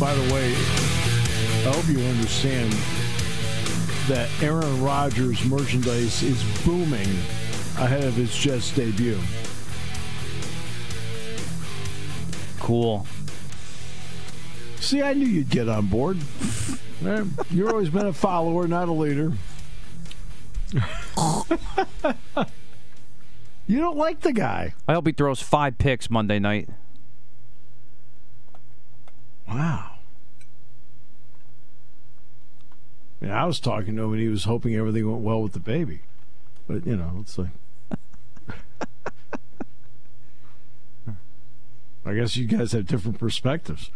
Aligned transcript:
By 0.00 0.14
the 0.14 0.32
way, 0.34 0.52
I 0.54 1.72
hope 1.74 1.86
you 1.88 2.00
understand 2.02 2.72
that 4.08 4.28
Aaron 4.42 4.82
Rodgers 4.82 5.44
merchandise 5.44 6.22
is 6.22 6.42
booming 6.64 7.06
ahead 7.78 8.02
of 8.04 8.14
his 8.14 8.34
Jets 8.34 8.74
debut. 8.74 9.18
Cool. 12.60 13.06
See, 14.76 15.02
I 15.02 15.12
knew 15.12 15.26
you'd 15.26 15.50
get 15.50 15.68
on 15.68 15.86
board. 15.86 16.18
Eh, 17.02 17.24
You've 17.50 17.70
always 17.70 17.88
been 17.88 18.04
a 18.08 18.12
follower, 18.12 18.68
not 18.68 18.90
a 18.90 18.92
leader. 18.92 19.32
you 23.66 23.78
don't 23.78 23.96
like 23.96 24.20
the 24.20 24.34
guy. 24.34 24.74
I 24.86 24.92
hope 24.92 25.06
he 25.06 25.12
throws 25.14 25.40
five 25.40 25.78
picks 25.78 26.10
Monday 26.10 26.38
night. 26.38 26.68
Wow. 29.48 29.89
Yeah, 33.20 33.42
I 33.42 33.46
was 33.46 33.60
talking 33.60 33.96
to 33.96 34.04
him 34.04 34.12
and 34.12 34.20
he 34.20 34.28
was 34.28 34.44
hoping 34.44 34.74
everything 34.74 35.10
went 35.10 35.22
well 35.22 35.42
with 35.42 35.52
the 35.52 35.60
baby. 35.60 36.00
But, 36.66 36.86
you 36.86 36.96
know, 36.96 37.18
it's 37.20 37.38
like. 37.38 37.50
I 42.06 42.14
guess 42.14 42.36
you 42.36 42.46
guys 42.46 42.72
have 42.72 42.86
different 42.86 43.18
perspectives. 43.18 43.90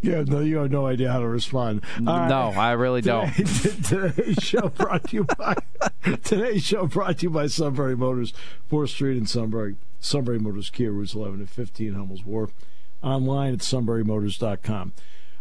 Yeah, 0.00 0.22
no, 0.22 0.40
you 0.40 0.58
have 0.58 0.70
no 0.70 0.86
idea 0.86 1.10
how 1.10 1.20
to 1.20 1.28
respond. 1.28 1.82
No, 1.98 2.12
I 2.14 2.72
really 2.72 3.00
don't. 3.00 3.32
Today's 3.84 4.36
show 4.38 4.68
brought 4.68 5.08
to 5.08 5.16
you 5.16 5.24
by 5.24 5.56
today's 6.24 6.62
show 6.62 6.86
brought 6.86 7.18
to 7.18 7.24
you 7.24 7.30
by 7.30 7.46
Sunbury 7.46 7.96
Motors, 7.96 8.34
Fourth 8.68 8.90
Street 8.90 9.16
in 9.16 9.26
Sunbury, 9.26 9.76
Sunbury 10.00 10.38
Motors 10.38 10.70
Kia, 10.70 10.90
routes 10.90 11.14
11 11.14 11.40
and 11.40 11.50
15, 11.50 11.94
Hummel's 11.94 12.24
Wharf. 12.24 12.52
Online 13.04 13.52
at 13.52 13.60
sunburymotors.com. 13.60 14.94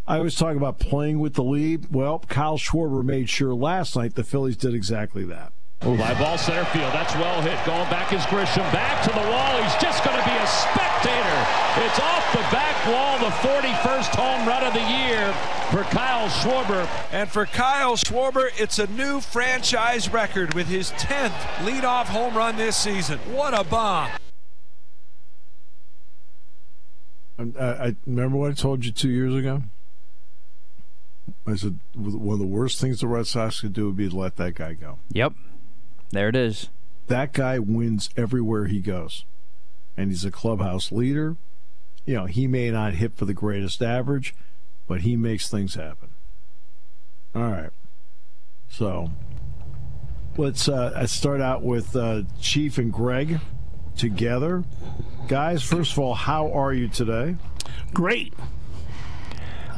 I 0.06 0.20
was 0.20 0.36
talking 0.36 0.58
about 0.58 0.80
playing 0.80 1.20
with 1.20 1.36
the 1.36 1.44
lead. 1.44 1.88
Well, 1.92 2.20
Kyle 2.20 2.58
Schwarber 2.58 3.04
made 3.04 3.30
sure 3.30 3.56
last 3.56 3.96
night 3.96 4.16
the 4.16 4.24
Phillies 4.24 4.58
did 4.58 4.74
exactly 4.74 5.24
that. 5.26 5.54
Fly 5.80 6.14
ball 6.18 6.38
center 6.38 6.64
field. 6.66 6.94
That's 6.94 7.14
well 7.16 7.42
hit. 7.42 7.60
Going 7.66 7.90
back 7.90 8.14
is 8.14 8.22
Grisham. 8.24 8.64
Back 8.72 9.04
to 9.04 9.10
the 9.10 9.30
wall. 9.32 9.62
He's 9.62 9.76
just 9.82 10.04
going 10.04 10.18
to 10.18 10.24
be 10.24 10.32
a 10.32 10.48
spectator. 10.48 11.40
It's 11.86 12.00
off 12.00 12.32
the 12.32 12.40
back 12.56 12.88
wall. 12.88 13.20
The 13.20 13.36
41st 13.46 14.16
home 14.16 14.48
run 14.48 14.64
of 14.64 14.74
the 14.74 14.80
year 14.80 15.34
for 15.72 15.84
Kyle 15.94 16.30
Schwarber. 16.30 16.88
And 17.12 17.30
for 17.30 17.46
Kyle 17.46 17.96
Schwarber, 17.96 18.50
it's 18.58 18.80
a 18.80 18.88
new 18.88 19.20
franchise 19.20 20.12
record 20.12 20.54
with 20.54 20.68
his 20.68 20.92
10th 20.92 21.32
leadoff 21.66 22.06
home 22.06 22.36
run 22.36 22.56
this 22.56 22.78
season. 22.78 23.20
What 23.32 23.54
a 23.54 23.66
bomb. 23.66 24.10
And 24.10 24.20
I, 27.38 27.44
I 27.60 27.96
remember 28.06 28.38
what 28.38 28.52
I 28.52 28.54
told 28.54 28.86
you 28.86 28.92
two 28.92 29.10
years 29.10 29.34
ago. 29.36 29.64
I 31.48 31.56
said 31.56 31.80
one 31.94 32.34
of 32.34 32.40
the 32.40 32.46
worst 32.46 32.80
things 32.80 33.00
the 33.00 33.08
Red 33.08 33.28
Sox 33.28 33.62
could 33.62 33.74
do 33.74 33.88
would 33.88 33.98
be 33.98 34.10
to 34.10 34.16
let 34.16 34.36
that 34.38 34.56
guy 34.56 34.74
go. 34.74 35.00
Yep. 35.12 35.34
There 36.12 36.30
it 36.30 36.36
is. 36.36 36.70
That 37.08 37.34
guy 37.34 37.60
wins 37.60 38.10
everywhere 38.16 38.66
he 38.66 38.80
goes, 38.80 39.26
and 39.98 40.10
he's 40.10 40.26
a 40.26 40.32
clubhouse 40.32 40.92
leader. 40.92 41.36
You 42.06 42.16
know, 42.16 42.26
he 42.26 42.48
may 42.48 42.70
not 42.72 42.94
hit 42.94 43.16
for 43.16 43.26
the 43.26 43.34
greatest 43.34 43.82
average, 43.82 44.36
but 44.88 45.02
he 45.02 45.16
makes 45.16 45.50
things 45.50 45.76
happen. 45.76 46.10
All 47.36 47.44
right, 47.44 47.72
so 48.70 49.12
let's 50.38 50.70
uh, 50.70 51.06
start 51.08 51.42
out 51.42 51.64
with 51.64 51.96
uh, 51.96 52.24
Chief 52.40 52.78
and 52.78 52.94
Greg 52.94 53.40
together, 53.98 54.64
guys. 55.28 55.64
First 55.64 55.94
of 55.94 56.00
all, 56.00 56.14
how 56.14 56.52
are 56.52 56.74
you 56.74 56.88
today? 56.88 57.36
Great. 57.94 58.34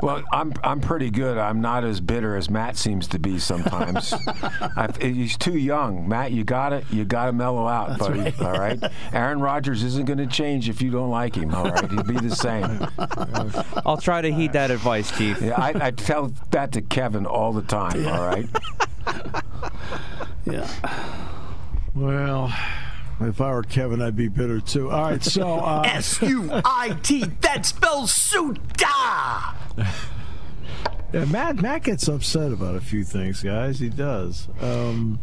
Well, 0.02 0.24
I'm 0.32 0.54
I'm 0.64 0.82
pretty 0.82 1.10
good. 1.10 1.38
I'm 1.38 1.62
not 1.62 1.84
as 1.86 2.02
bitter 2.02 2.36
as 2.36 2.50
Matt 2.50 2.76
seems 2.76 3.08
to 3.10 3.20
be 3.20 3.40
sometimes. 3.40 4.14
I've, 4.76 4.98
he's 4.98 5.38
too 5.38 5.58
young, 5.58 6.08
Matt. 6.08 6.32
You 6.32 6.44
got 6.44 6.70
to 6.70 6.84
You 6.92 7.06
got 7.06 7.28
to 7.28 7.34
mellow 7.34 7.66
out, 7.68 7.98
buddy. 7.98 8.34
All 8.40 8.52
right. 8.52 8.82
Aaron 9.14 9.40
Rodgers 9.40 9.84
isn't 9.84 10.06
going 10.06 10.18
to 10.18 10.28
change 10.28 10.68
if 10.68 10.82
you 10.82 10.92
don't 10.92 11.10
like 11.10 11.36
him. 11.36 11.54
All 11.56 11.66
right, 11.66 11.90
he'll 11.90 12.04
be 12.04 12.20
the 12.20 12.36
same. 12.36 12.86
I'll 13.86 13.98
try 13.98 14.22
to 14.22 14.32
heed 14.32 14.54
that 14.54 14.70
advice, 14.70 15.16
Chief. 15.18 15.42
Yeah, 15.42 15.56
I, 15.60 15.88
I 15.88 15.92
tell 15.92 16.34
that 16.52 16.74
to 16.74 16.82
Kevin 16.82 17.26
all 17.26 17.54
the 17.54 17.62
time. 17.62 18.06
All 18.06 18.26
right. 18.26 18.48
Yeah. 20.46 20.70
Well, 21.96 22.54
if 23.22 23.40
I 23.42 23.52
were 23.52 23.64
Kevin, 23.64 24.02
I'd 24.02 24.16
be 24.16 24.28
bitter 24.28 24.60
too. 24.60 24.92
All 24.92 25.04
right, 25.04 25.24
so 25.24 25.60
uh, 25.60 25.84
S 25.86 26.22
U 26.22 26.50
I 26.52 26.98
T. 27.02 27.26
That 27.42 27.66
spells 27.66 28.14
Suda. 28.14 28.62
yeah, 31.14 31.26
Matt 31.26 31.62
Matt 31.62 31.84
gets 31.84 32.08
upset 32.08 32.52
about 32.52 32.76
a 32.76 32.82
few 32.82 33.04
things, 33.04 33.42
guys. 33.42 33.80
He 33.80 33.90
does. 33.90 34.48
Um, 34.60 35.20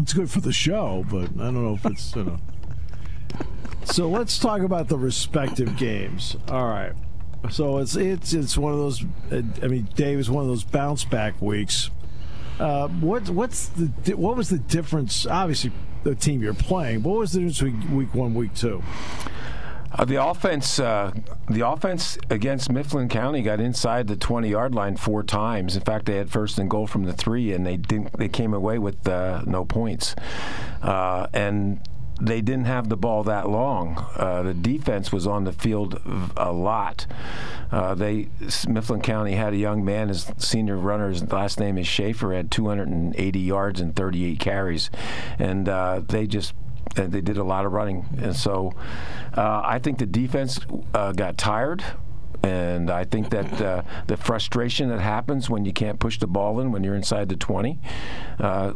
it's 0.00 0.12
good 0.12 0.30
for 0.30 0.40
the 0.40 0.52
show, 0.52 1.04
but 1.10 1.30
I 1.40 1.44
don't 1.44 1.64
know 1.64 1.74
if 1.74 1.86
it's 1.86 2.14
you 2.16 2.24
know. 2.24 2.38
So 3.84 4.08
let's 4.08 4.38
talk 4.38 4.62
about 4.62 4.88
the 4.88 4.98
respective 4.98 5.76
games. 5.76 6.36
All 6.48 6.66
right. 6.66 6.92
So 7.50 7.78
it's 7.78 7.94
it's 7.94 8.32
it's 8.32 8.56
one 8.56 8.72
of 8.72 8.78
those. 8.78 9.04
I 9.30 9.68
mean, 9.68 9.88
Dave 9.94 10.18
is 10.18 10.30
one 10.30 10.42
of 10.42 10.48
those 10.48 10.64
bounce 10.64 11.04
back 11.04 11.40
weeks. 11.40 11.90
Uh, 12.58 12.88
what 12.88 13.28
what's 13.28 13.66
the 13.68 13.86
what 14.16 14.36
was 14.36 14.48
the 14.48 14.58
difference? 14.58 15.26
Obviously, 15.26 15.72
the 16.04 16.14
team 16.14 16.42
you're 16.42 16.54
playing. 16.54 17.02
What 17.02 17.18
was 17.18 17.32
the 17.32 17.40
difference 17.40 17.60
between 17.60 17.96
week 17.96 18.14
one, 18.14 18.34
week 18.34 18.54
two? 18.54 18.82
Uh, 19.96 20.04
the 20.04 20.22
offense, 20.24 20.80
uh, 20.80 21.12
the 21.48 21.66
offense 21.66 22.18
against 22.28 22.70
Mifflin 22.70 23.08
County 23.08 23.42
got 23.42 23.60
inside 23.60 24.08
the 24.08 24.16
20-yard 24.16 24.74
line 24.74 24.96
four 24.96 25.22
times. 25.22 25.76
In 25.76 25.82
fact, 25.82 26.06
they 26.06 26.16
had 26.16 26.30
first 26.30 26.58
and 26.58 26.68
goal 26.68 26.88
from 26.88 27.04
the 27.04 27.12
three, 27.12 27.52
and 27.52 27.64
they 27.64 27.76
didn't. 27.76 28.12
They 28.18 28.28
came 28.28 28.54
away 28.54 28.78
with 28.78 29.06
uh, 29.06 29.42
no 29.46 29.64
points, 29.64 30.16
uh, 30.82 31.28
and 31.32 31.80
they 32.20 32.40
didn't 32.40 32.66
have 32.66 32.88
the 32.88 32.96
ball 32.96 33.24
that 33.24 33.48
long. 33.48 34.06
Uh, 34.16 34.42
the 34.42 34.54
defense 34.54 35.12
was 35.12 35.26
on 35.26 35.44
the 35.44 35.52
field 35.52 36.00
a 36.36 36.52
lot. 36.52 37.06
Uh, 37.72 37.94
they 37.94 38.28
Mifflin 38.68 39.00
County 39.00 39.32
had 39.32 39.52
a 39.52 39.56
young 39.56 39.84
man, 39.84 40.08
his 40.08 40.30
senior 40.38 40.76
runner, 40.76 41.08
his 41.08 41.30
last 41.32 41.58
name 41.58 41.76
is 41.76 41.86
Schaefer, 41.86 42.32
had 42.32 42.50
280 42.50 43.38
yards 43.40 43.80
and 43.80 43.96
38 43.96 44.38
carries, 44.38 44.90
and 45.38 45.68
uh, 45.68 46.02
they 46.06 46.26
just 46.26 46.54
they 46.94 47.20
did 47.20 47.36
a 47.36 47.44
lot 47.44 47.66
of 47.66 47.72
running, 47.72 48.06
and 48.22 48.36
so 48.36 48.72
uh, 49.36 49.62
I 49.64 49.80
think 49.80 49.98
the 49.98 50.06
defense 50.06 50.60
uh, 50.92 51.12
got 51.12 51.36
tired. 51.36 51.82
And 52.44 52.90
I 52.90 53.04
think 53.04 53.30
that 53.30 53.60
uh, 53.60 53.82
the 54.06 54.16
frustration 54.16 54.90
that 54.90 55.00
happens 55.00 55.48
when 55.48 55.64
you 55.64 55.72
can't 55.72 55.98
push 55.98 56.18
the 56.18 56.26
ball 56.26 56.60
in 56.60 56.72
when 56.72 56.84
you're 56.84 56.94
inside 56.94 57.30
the 57.30 57.36
20 57.36 57.78
uh, 58.38 58.74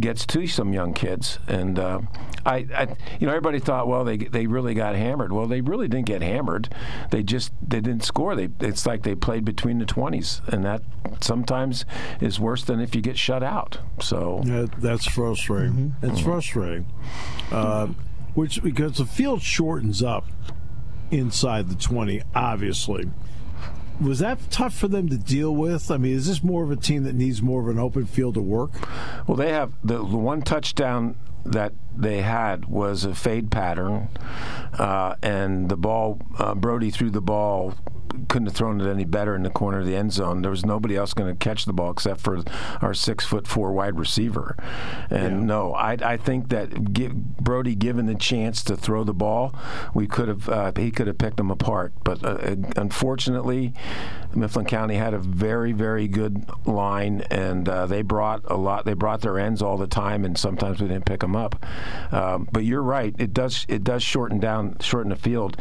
gets 0.00 0.26
to 0.26 0.46
some 0.48 0.72
young 0.72 0.92
kids. 0.92 1.38
And 1.46 1.78
uh, 1.78 2.00
I, 2.44 2.66
I, 2.74 2.96
you 3.20 3.26
know, 3.26 3.32
everybody 3.32 3.60
thought, 3.60 3.86
well, 3.86 4.04
they 4.04 4.16
they 4.16 4.46
really 4.46 4.74
got 4.74 4.96
hammered. 4.96 5.32
Well, 5.32 5.46
they 5.46 5.60
really 5.60 5.86
didn't 5.86 6.06
get 6.06 6.22
hammered. 6.22 6.68
They 7.10 7.22
just 7.22 7.52
they 7.62 7.80
didn't 7.80 8.02
score. 8.02 8.34
They 8.34 8.48
it's 8.60 8.86
like 8.86 9.04
they 9.04 9.14
played 9.14 9.44
between 9.44 9.78
the 9.78 9.84
20s, 9.84 10.46
and 10.48 10.64
that 10.64 10.82
sometimes 11.20 11.84
is 12.20 12.40
worse 12.40 12.64
than 12.64 12.80
if 12.80 12.94
you 12.94 13.02
get 13.02 13.18
shut 13.18 13.42
out. 13.42 13.78
So 14.00 14.42
Yeah, 14.44 14.66
that's 14.78 15.06
frustrating. 15.06 15.94
It's 16.02 16.20
frustrating. 16.20 16.86
Uh, 17.52 17.88
which 18.34 18.62
because 18.62 18.98
the 18.98 19.06
field 19.06 19.42
shortens 19.42 20.02
up 20.02 20.26
inside 21.10 21.68
the 21.68 21.74
twenty, 21.74 22.22
obviously. 22.34 23.10
Was 24.00 24.18
that 24.18 24.38
tough 24.50 24.74
for 24.74 24.88
them 24.88 25.08
to 25.08 25.16
deal 25.16 25.54
with? 25.54 25.90
I 25.90 25.96
mean, 25.96 26.14
is 26.14 26.26
this 26.26 26.44
more 26.44 26.62
of 26.62 26.70
a 26.70 26.76
team 26.76 27.04
that 27.04 27.14
needs 27.14 27.40
more 27.40 27.62
of 27.62 27.68
an 27.68 27.78
open 27.78 28.04
field 28.04 28.34
to 28.34 28.42
work? 28.42 28.72
Well, 29.26 29.36
they 29.36 29.52
have 29.52 29.72
the, 29.82 29.96
the 29.98 30.18
one 30.18 30.42
touchdown 30.42 31.16
that 31.46 31.72
they 31.96 32.20
had 32.20 32.66
was 32.66 33.04
a 33.04 33.14
fade 33.14 33.50
pattern, 33.50 34.08
uh, 34.78 35.14
and 35.22 35.68
the 35.68 35.76
ball 35.76 36.20
uh, 36.38 36.54
Brody 36.54 36.90
threw 36.90 37.10
the 37.10 37.22
ball 37.22 37.74
couldn't 38.28 38.46
have 38.46 38.56
thrown 38.56 38.80
it 38.80 38.88
any 38.88 39.04
better 39.04 39.34
in 39.34 39.42
the 39.42 39.50
corner 39.50 39.80
of 39.80 39.86
the 39.86 39.96
end 39.96 40.12
zone. 40.12 40.42
There 40.42 40.50
was 40.50 40.64
nobody 40.64 40.96
else 40.96 41.14
going 41.14 41.32
to 41.32 41.38
catch 41.38 41.64
the 41.64 41.72
ball 41.72 41.90
except 41.90 42.20
for 42.20 42.42
our 42.80 42.94
six 42.94 43.24
foot 43.24 43.46
four 43.46 43.72
wide 43.72 43.98
receiver. 43.98 44.56
And 45.10 45.46
no, 45.46 45.74
I, 45.74 45.92
I 45.92 46.16
think 46.16 46.48
that 46.50 46.92
gi- 46.92 47.08
Brody 47.08 47.74
given 47.74 48.06
the 48.06 48.14
chance 48.14 48.62
to 48.64 48.76
throw 48.76 49.04
the 49.04 49.14
ball, 49.14 49.54
we 49.94 50.06
could 50.06 50.28
have 50.28 50.48
uh, 50.48 50.72
he 50.76 50.90
could 50.90 51.06
have 51.06 51.18
picked 51.18 51.36
them 51.36 51.50
apart. 51.50 51.92
But 52.04 52.24
uh, 52.24 52.56
unfortunately, 52.76 53.74
Mifflin 54.34 54.66
County 54.66 54.96
had 54.96 55.14
a 55.14 55.18
very 55.18 55.72
very 55.72 56.08
good 56.08 56.46
line, 56.66 57.22
and 57.30 57.68
uh, 57.68 57.86
they 57.86 58.02
brought 58.02 58.42
a 58.46 58.56
lot. 58.56 58.84
They 58.84 58.94
brought 58.94 59.20
their 59.20 59.38
ends 59.38 59.62
all 59.62 59.76
the 59.76 59.86
time, 59.86 60.24
and 60.24 60.36
sometimes 60.36 60.80
we 60.80 60.88
didn't 60.88 61.06
pick 61.06 61.20
them 61.20 61.36
up. 61.36 61.64
Um, 62.12 62.48
but 62.52 62.64
you're 62.64 62.82
right; 62.82 63.14
it 63.18 63.32
does 63.32 63.64
it 63.68 63.84
does 63.84 64.02
shorten 64.02 64.38
down 64.38 64.76
shorten 64.80 65.10
the 65.10 65.16
field. 65.16 65.56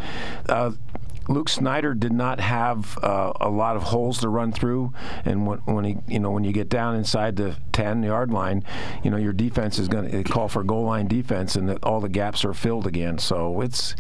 Luke 1.28 1.50
Snyder 1.50 1.94
did 1.94 2.14
not 2.14 2.40
have 2.40 2.98
uh, 3.04 3.34
a 3.42 3.50
lot 3.50 3.76
of 3.76 3.84
holes 3.84 4.20
to 4.20 4.30
run 4.30 4.52
through, 4.52 4.94
and 5.24 5.48
when, 5.48 5.60
when 5.60 5.86
he, 5.86 5.98
you 6.08 6.20
know, 6.20 6.32
when 6.32 6.44
you 6.44 6.52
get 6.52 6.70
down 6.70 6.96
inside 6.96 7.36
the 7.36 7.56
10-yard 7.74 8.32
line, 8.32 8.64
you 9.04 9.10
know, 9.10 9.18
your 9.18 9.34
defense 9.34 9.80
is 9.80 9.88
going 9.88 10.10
to 10.10 10.24
call 10.24 10.48
for 10.48 10.64
goal 10.64 10.84
line 10.84 11.08
defense, 11.08 11.56
and 11.56 11.68
that 11.70 11.84
all 11.84 12.00
the 12.00 12.10
gaps 12.10 12.46
are 12.46 12.54
filled 12.54 12.86
again. 12.86 13.18
So 13.18 13.62
it's, 13.62 13.96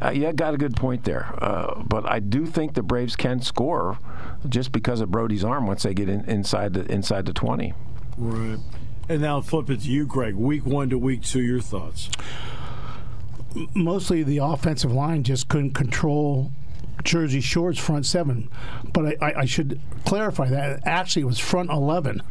uh, 0.00 0.10
yeah, 0.10 0.32
got 0.32 0.54
a 0.54 0.56
good 0.56 0.76
point 0.76 1.04
there. 1.04 1.34
Uh, 1.42 1.82
but 1.82 2.08
I 2.08 2.20
do 2.20 2.46
think 2.46 2.74
the 2.74 2.82
Braves 2.82 3.16
can 3.16 3.42
score 3.42 3.98
just 4.48 4.72
because 4.72 5.00
of 5.00 5.10
Brody's 5.10 5.44
arm 5.44 5.66
once 5.66 5.82
they 5.82 5.94
get 5.94 6.08
in, 6.08 6.24
inside 6.24 6.72
the 6.72 6.90
inside 6.90 7.26
the 7.26 7.32
20. 7.32 7.74
Right. 8.16 8.58
And 9.08 9.20
now 9.20 9.40
flip 9.40 9.68
it 9.70 9.80
to 9.82 9.88
you, 9.88 10.06
Greg. 10.06 10.34
Week 10.34 10.64
one 10.64 10.88
to 10.90 10.98
week 10.98 11.22
two, 11.22 11.42
your 11.42 11.60
thoughts? 11.60 12.08
Mostly 13.74 14.22
the 14.22 14.38
offensive 14.38 14.92
line 14.92 15.24
just 15.24 15.48
couldn't 15.48 15.74
control 15.74 16.50
Jersey 17.04 17.40
Shore's 17.40 17.78
front 17.78 18.06
seven. 18.06 18.48
But 18.92 19.06
I, 19.22 19.26
I, 19.26 19.40
I, 19.40 19.44
should 19.44 19.80
clarify 20.04 20.48
that 20.48 20.86
actually 20.86 21.22
it 21.22 21.26
was 21.26 21.38
front 21.38 21.70
11 21.70 22.22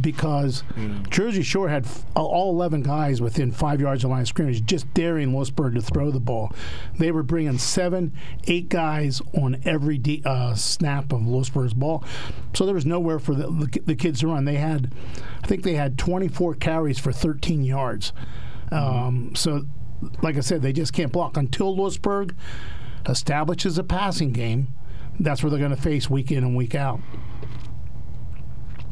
because 0.00 0.62
mm. 0.74 1.08
Jersey 1.10 1.42
Shore 1.42 1.68
had 1.68 1.84
f- 1.84 2.04
all 2.14 2.52
11 2.52 2.82
guys 2.82 3.20
within 3.20 3.50
five 3.50 3.80
yards 3.80 4.04
of 4.04 4.10
line 4.10 4.22
of 4.22 4.28
scrimmage 4.28 4.64
just 4.64 4.92
daring 4.94 5.34
Lewisburg 5.34 5.74
to 5.74 5.80
throw 5.80 6.10
the 6.10 6.20
ball. 6.20 6.52
They 6.98 7.10
were 7.10 7.22
bringing 7.22 7.58
seven, 7.58 8.12
eight 8.46 8.68
guys 8.68 9.20
on 9.34 9.60
every 9.64 9.98
de- 9.98 10.22
uh, 10.24 10.54
snap 10.54 11.12
of 11.12 11.26
Lewisburg's 11.26 11.74
ball. 11.74 12.04
So 12.54 12.64
there 12.64 12.74
was 12.74 12.86
nowhere 12.86 13.18
for 13.18 13.34
the, 13.34 13.48
the, 13.48 13.80
the, 13.84 13.96
kids 13.96 14.20
to 14.20 14.28
run. 14.28 14.44
They 14.44 14.56
had, 14.56 14.92
I 15.42 15.46
think 15.46 15.62
they 15.62 15.74
had 15.74 15.98
24 15.98 16.54
carries 16.54 16.98
for 16.98 17.12
13 17.12 17.64
yards. 17.64 18.12
Mm. 18.70 18.76
Um, 18.76 19.34
so, 19.34 19.66
like 20.22 20.36
I 20.36 20.40
said, 20.40 20.62
they 20.62 20.72
just 20.72 20.92
can't 20.92 21.12
block 21.12 21.36
until 21.36 21.76
Lewisburg 21.76 22.34
establishes 23.08 23.78
a 23.78 23.84
passing 23.84 24.32
game, 24.32 24.68
that's 25.18 25.42
where 25.42 25.50
they're 25.50 25.58
going 25.58 25.74
to 25.74 25.80
face 25.80 26.10
week 26.10 26.30
in 26.30 26.44
and 26.44 26.56
week 26.56 26.74
out. 26.74 27.00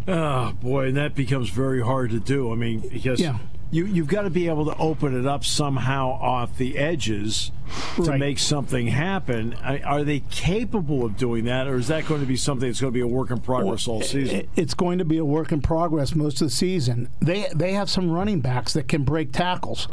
Oh 0.07 0.53
boy, 0.53 0.89
and 0.89 0.97
that 0.97 1.15
becomes 1.15 1.49
very 1.49 1.83
hard 1.83 2.11
to 2.11 2.21
do. 2.21 2.53
I 2.53 2.57
mean, 2.57 2.81
because 2.81 3.21
yeah. 3.21 3.39
You 3.75 3.87
you've 3.87 4.07
got 4.07 4.23
to 4.23 4.31
be 4.31 4.49
able 4.49 4.65
to 4.67 4.77
open 4.79 5.19
it 5.19 5.27
up 5.27 5.45
somehow 5.45 6.13
off 6.13 6.57
the 6.57 6.79
edges 6.79 7.51
to 7.97 8.03
right. 8.03 8.21
make 8.21 8.39
something 8.39 8.87
happen. 8.87 9.55
Are 9.55 10.05
they 10.05 10.21
capable 10.21 11.05
of 11.05 11.17
doing 11.17 11.47
that, 11.47 11.67
or 11.67 11.77
is 11.77 11.89
that 11.89 12.07
going 12.07 12.21
to 12.21 12.27
be 12.27 12.37
something 12.37 12.69
that's 12.69 12.81
going 12.81 12.93
to 12.93 12.97
be 12.97 13.01
a 13.01 13.07
work 13.07 13.31
in 13.31 13.41
progress 13.41 13.89
all 13.89 14.01
season? 14.01 14.49
It's 14.55 14.75
going 14.75 14.99
to 14.99 15.05
be 15.05 15.19
a 15.19 15.25
work 15.25 15.51
in 15.51 15.61
progress 15.61 16.15
most 16.15 16.41
of 16.41 16.49
the 16.49 16.55
season. 16.55 17.09
They 17.21 17.49
they 17.53 17.73
have 17.73 17.91
some 17.91 18.11
running 18.11 18.41
backs 18.41 18.75
that 18.75 18.87
can 18.87 19.03
break 19.03 19.33
tackles. 19.33 19.89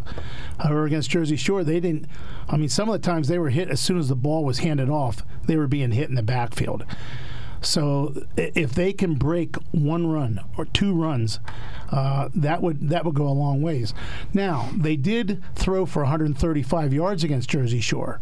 Uh, 0.60 0.68
However, 0.68 0.86
against 0.86 1.10
Jersey 1.10 1.36
Shore, 1.36 1.63
they 1.63 1.80
didn't. 1.80 2.06
I 2.48 2.57
mean, 2.57 2.69
some 2.69 2.88
of 2.88 2.94
the 2.94 3.06
times 3.06 3.28
they 3.28 3.39
were 3.39 3.50
hit 3.50 3.69
as 3.69 3.80
soon 3.80 3.98
as 3.98 4.10
the 4.10 4.16
ball 4.16 4.45
was 4.45 4.60
handed 4.60 4.89
off. 4.89 5.24
They 5.48 5.57
were 5.57 5.68
being 5.68 5.92
hit 5.92 6.07
in 6.07 6.16
the 6.16 6.24
backfield. 6.24 6.86
So 7.61 8.25
if 8.35 8.73
they 8.73 8.91
can 8.91 9.15
break 9.15 9.55
one 9.71 10.07
run 10.07 10.41
or 10.57 10.65
two 10.65 10.93
runs, 10.93 11.39
uh, 11.91 12.29
that 12.33 12.61
would 12.61 12.89
that 12.89 13.05
would 13.05 13.15
go 13.15 13.27
a 13.27 13.29
long 13.29 13.61
ways. 13.61 13.93
Now 14.33 14.69
they 14.75 14.95
did 14.95 15.43
throw 15.55 15.85
for 15.85 16.01
135 16.01 16.93
yards 16.93 17.23
against 17.23 17.49
Jersey 17.49 17.81
Shore. 17.81 18.19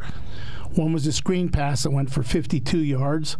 One 0.76 0.94
was 0.94 1.08
a 1.08 1.14
screen 1.14 1.50
pass 1.50 1.84
that 1.84 1.92
went 1.92 2.12
for 2.12 2.22
52 2.22 2.80
yards. 2.80 3.38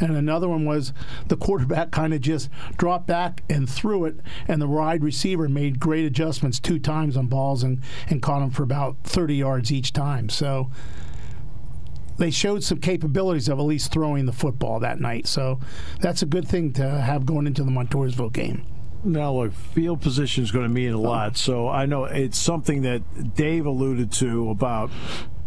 And 0.00 0.16
another 0.16 0.48
one 0.48 0.64
was 0.64 0.92
the 1.28 1.36
quarterback 1.36 1.90
kind 1.92 2.12
of 2.12 2.20
just 2.20 2.48
dropped 2.76 3.06
back 3.06 3.42
and 3.48 3.68
threw 3.68 4.04
it, 4.04 4.16
and 4.48 4.60
the 4.60 4.66
wide 4.66 5.04
receiver 5.04 5.48
made 5.48 5.78
great 5.78 6.04
adjustments 6.04 6.58
two 6.58 6.78
times 6.78 7.16
on 7.16 7.26
balls 7.26 7.62
and, 7.62 7.80
and 8.08 8.22
caught 8.22 8.40
them 8.40 8.50
for 8.50 8.62
about 8.62 8.96
30 9.04 9.36
yards 9.36 9.70
each 9.70 9.92
time. 9.92 10.28
So 10.28 10.70
they 12.18 12.30
showed 12.30 12.64
some 12.64 12.78
capabilities 12.78 13.48
of 13.48 13.58
at 13.58 13.64
least 13.64 13.92
throwing 13.92 14.26
the 14.26 14.32
football 14.32 14.80
that 14.80 15.00
night. 15.00 15.26
So 15.26 15.60
that's 16.00 16.22
a 16.22 16.26
good 16.26 16.46
thing 16.46 16.72
to 16.74 16.88
have 16.88 17.26
going 17.26 17.46
into 17.46 17.64
the 17.64 17.70
Montoursville 17.70 18.32
game. 18.32 18.66
Now, 19.04 19.32
look, 19.32 19.52
field 19.52 20.00
position 20.00 20.44
is 20.44 20.52
going 20.52 20.66
to 20.66 20.72
mean 20.72 20.92
a 20.92 21.00
lot. 21.00 21.36
So 21.36 21.68
I 21.68 21.86
know 21.86 22.04
it's 22.04 22.38
something 22.38 22.82
that 22.82 23.34
Dave 23.34 23.66
alluded 23.66 24.12
to 24.12 24.50
about, 24.50 24.90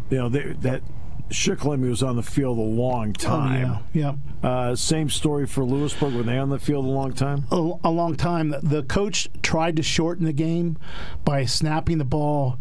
you 0.10 0.18
know, 0.18 0.30
they, 0.30 0.54
that 0.62 0.82
Shikellamy 1.30 1.90
was 1.90 2.04
on 2.04 2.18
the 2.18 2.24
field 2.24 2.58
a 2.58 2.62
long 2.62 3.14
time. 3.14 3.66
Oh, 3.66 3.84
yeah. 3.94 4.16
yeah. 4.44 4.50
Uh, 4.50 4.76
same 4.76 5.10
story 5.10 5.48
for 5.48 5.64
Lewisburg. 5.64 6.14
Were 6.14 6.24
they 6.24 6.38
on 6.38 6.50
the 6.50 6.60
field 6.60 6.86
a 6.86 6.90
long 6.90 7.14
time? 7.14 7.46
A, 7.52 7.72
a 7.84 7.90
long 7.90 8.16
time. 8.16 8.54
The 8.62 8.84
coach 8.84 9.30
tried 9.42 9.78
to 9.78 9.84
shorten 9.84 10.26
the 10.26 10.34
game 10.34 10.78
by 11.24 11.46
snapping 11.46 11.98
the 11.98 12.06
ball 12.06 12.60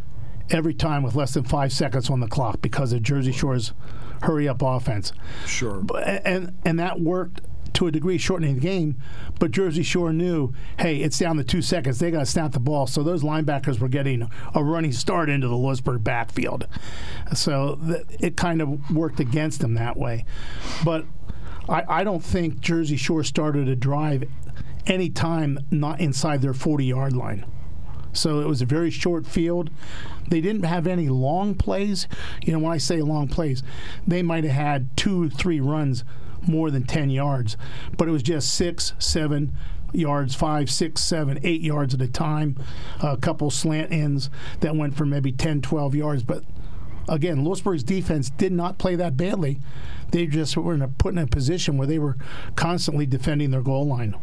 every 0.50 0.74
time 0.74 1.02
with 1.02 1.14
less 1.14 1.34
than 1.34 1.44
five 1.44 1.72
seconds 1.72 2.10
on 2.10 2.20
the 2.20 2.28
clock 2.28 2.60
because 2.60 2.92
of 2.92 3.02
Jersey 3.02 3.32
Shore's 3.32 3.72
hurry 4.22 4.48
up 4.48 4.62
offense. 4.62 5.12
Sure. 5.46 5.84
And 6.24 6.56
and 6.64 6.78
that 6.78 7.00
worked 7.00 7.40
to 7.74 7.86
a 7.86 7.90
degree, 7.90 8.18
shortening 8.18 8.54
the 8.54 8.60
game. 8.60 8.96
But 9.38 9.50
Jersey 9.50 9.82
Shore 9.82 10.12
knew, 10.12 10.52
hey, 10.78 10.98
it's 10.98 11.18
down 11.18 11.36
to 11.36 11.44
two 11.44 11.60
seconds. 11.60 11.98
They 11.98 12.10
got 12.10 12.20
to 12.20 12.26
snap 12.26 12.52
the 12.52 12.60
ball. 12.60 12.86
So 12.86 13.02
those 13.02 13.22
linebackers 13.22 13.80
were 13.80 13.88
getting 13.88 14.28
a 14.54 14.64
running 14.64 14.92
start 14.92 15.28
into 15.28 15.48
the 15.48 15.56
Lewisburg 15.56 16.02
backfield. 16.02 16.66
So 17.34 17.78
th- 17.84 18.06
it 18.20 18.36
kind 18.36 18.62
of 18.62 18.90
worked 18.90 19.20
against 19.20 19.60
them 19.60 19.74
that 19.74 19.96
way. 19.96 20.24
But 20.84 21.04
I, 21.68 21.84
I 21.88 22.04
don't 22.04 22.24
think 22.24 22.60
Jersey 22.60 22.96
Shore 22.96 23.24
started 23.24 23.68
a 23.68 23.76
drive 23.76 24.24
any 24.86 25.10
time 25.10 25.58
not 25.70 26.00
inside 26.00 26.42
their 26.42 26.54
40 26.54 26.84
yard 26.84 27.12
line. 27.14 27.44
So 28.14 28.40
it 28.40 28.48
was 28.48 28.62
a 28.62 28.66
very 28.66 28.90
short 28.90 29.26
field. 29.26 29.70
They 30.28 30.40
didn't 30.40 30.64
have 30.64 30.86
any 30.86 31.08
long 31.08 31.54
plays. 31.54 32.08
You 32.42 32.52
know, 32.52 32.58
when 32.58 32.72
I 32.72 32.78
say 32.78 33.02
long 33.02 33.28
plays, 33.28 33.62
they 34.06 34.22
might 34.22 34.44
have 34.44 34.54
had 34.54 34.96
two, 34.96 35.28
three 35.30 35.60
runs 35.60 36.04
more 36.46 36.70
than 36.70 36.84
10 36.84 37.10
yards, 37.10 37.56
but 37.96 38.08
it 38.08 38.10
was 38.10 38.22
just 38.22 38.54
six, 38.54 38.92
seven 38.98 39.52
yards, 39.92 40.34
five, 40.34 40.70
six, 40.70 41.00
seven, 41.00 41.38
eight 41.42 41.60
yards 41.60 41.94
at 41.94 42.02
a 42.02 42.08
time, 42.08 42.56
a 43.00 43.16
couple 43.16 43.50
slant 43.50 43.92
ends 43.92 44.28
that 44.60 44.76
went 44.76 44.96
for 44.96 45.06
maybe 45.06 45.32
10, 45.32 45.62
12 45.62 45.94
yards. 45.94 46.22
But 46.22 46.42
again, 47.08 47.44
Lewisburg's 47.44 47.84
defense 47.84 48.30
did 48.30 48.52
not 48.52 48.78
play 48.78 48.96
that 48.96 49.16
badly. 49.16 49.58
They 50.10 50.26
just 50.26 50.56
were 50.56 50.74
in 50.74 50.82
a, 50.82 50.88
put 50.88 51.12
in 51.12 51.18
a 51.18 51.26
position 51.26 51.76
where 51.76 51.86
they 51.86 51.98
were 51.98 52.16
constantly 52.56 53.06
defending 53.06 53.50
their 53.50 53.62
goal 53.62 53.86
line. 53.86 54.16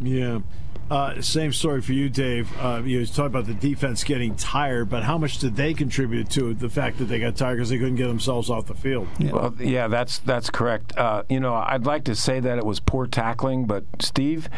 Yeah. 0.00 0.40
Uh, 0.90 1.20
same 1.20 1.52
story 1.52 1.82
for 1.82 1.92
you, 1.92 2.08
Dave. 2.08 2.48
Uh, 2.58 2.80
you 2.84 3.04
talk 3.06 3.26
about 3.26 3.46
the 3.46 3.54
defense 3.54 4.04
getting 4.04 4.36
tired, 4.36 4.88
but 4.88 5.02
how 5.02 5.18
much 5.18 5.38
did 5.38 5.56
they 5.56 5.74
contribute 5.74 6.30
to 6.30 6.54
the 6.54 6.68
fact 6.68 6.98
that 6.98 7.06
they 7.06 7.18
got 7.18 7.36
tired 7.36 7.56
because 7.56 7.70
they 7.70 7.78
couldn't 7.78 7.96
get 7.96 8.06
themselves 8.06 8.50
off 8.50 8.66
the 8.66 8.74
field? 8.74 9.08
Yeah. 9.18 9.32
Well, 9.32 9.54
yeah, 9.58 9.88
that's 9.88 10.18
that's 10.18 10.48
correct. 10.48 10.96
Uh, 10.96 11.24
you 11.28 11.40
know, 11.40 11.54
I'd 11.54 11.86
like 11.86 12.04
to 12.04 12.14
say 12.14 12.38
that 12.38 12.58
it 12.58 12.64
was 12.64 12.78
poor 12.78 13.06
tackling, 13.06 13.66
but 13.66 13.84
Steve, 14.00 14.48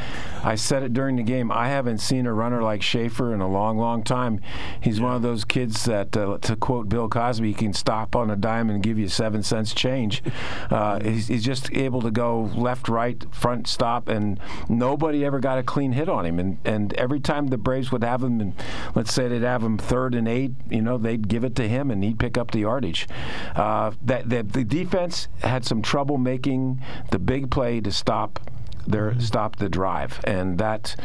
I 0.44 0.54
said 0.54 0.82
it 0.82 0.92
during 0.92 1.16
the 1.16 1.22
game. 1.22 1.50
I 1.50 1.68
haven't 1.68 1.98
seen 1.98 2.26
a 2.26 2.32
runner 2.34 2.62
like 2.62 2.82
Schaefer 2.82 3.32
in 3.32 3.40
a 3.40 3.48
long, 3.48 3.78
long 3.78 4.02
time. 4.02 4.40
He's 4.82 4.98
yeah. 4.98 5.04
one 5.04 5.14
of 5.14 5.22
those 5.22 5.44
kids 5.44 5.84
that, 5.86 6.14
uh, 6.14 6.36
to 6.42 6.56
quote 6.56 6.90
Bill 6.90 7.08
Cosby, 7.08 7.48
he 7.48 7.54
can 7.54 7.72
stop 7.72 8.14
on 8.14 8.30
a 8.30 8.36
dime 8.36 8.68
and 8.68 8.82
give 8.82 8.98
you 8.98 9.08
seven 9.08 9.42
cents 9.42 9.72
change. 9.72 10.22
Uh, 10.70 11.00
he's, 11.00 11.28
he's 11.28 11.44
just 11.44 11.72
able 11.72 12.02
to 12.02 12.10
go 12.10 12.50
left, 12.54 12.88
right, 12.88 13.24
front, 13.34 13.66
stop, 13.66 14.08
and 14.08 14.38
nobody 14.68 15.24
ever 15.24 15.40
got 15.40 15.56
a 15.56 15.62
clean 15.62 15.92
hit 15.92 16.08
on 16.08 16.17
on 16.18 16.26
him. 16.26 16.38
And, 16.38 16.58
and 16.64 16.92
every 16.94 17.20
time 17.20 17.46
the 17.48 17.58
Braves 17.58 17.90
would 17.92 18.04
have 18.04 18.22
him, 18.22 18.40
and 18.40 18.54
let's 18.94 19.12
say 19.12 19.28
they'd 19.28 19.42
have 19.42 19.62
him 19.62 19.78
third 19.78 20.14
and 20.14 20.28
eight, 20.28 20.52
you 20.68 20.82
know, 20.82 20.98
they'd 20.98 21.28
give 21.28 21.44
it 21.44 21.54
to 21.56 21.68
him 21.68 21.90
and 21.90 22.02
he'd 22.02 22.18
pick 22.18 22.36
up 22.36 22.50
the 22.50 22.60
yardage. 22.60 23.08
Uh, 23.54 23.92
that, 24.02 24.28
that 24.28 24.52
the 24.52 24.64
defense 24.64 25.28
had 25.42 25.64
some 25.64 25.82
trouble 25.82 26.18
making 26.18 26.82
the 27.10 27.18
big 27.18 27.50
play 27.50 27.80
to 27.80 27.92
stop 27.92 28.40
their 28.88 29.10
mm-hmm. 29.10 29.20
stop 29.20 29.56
the 29.56 29.68
drive, 29.68 30.20
and 30.24 30.58
that 30.58 30.96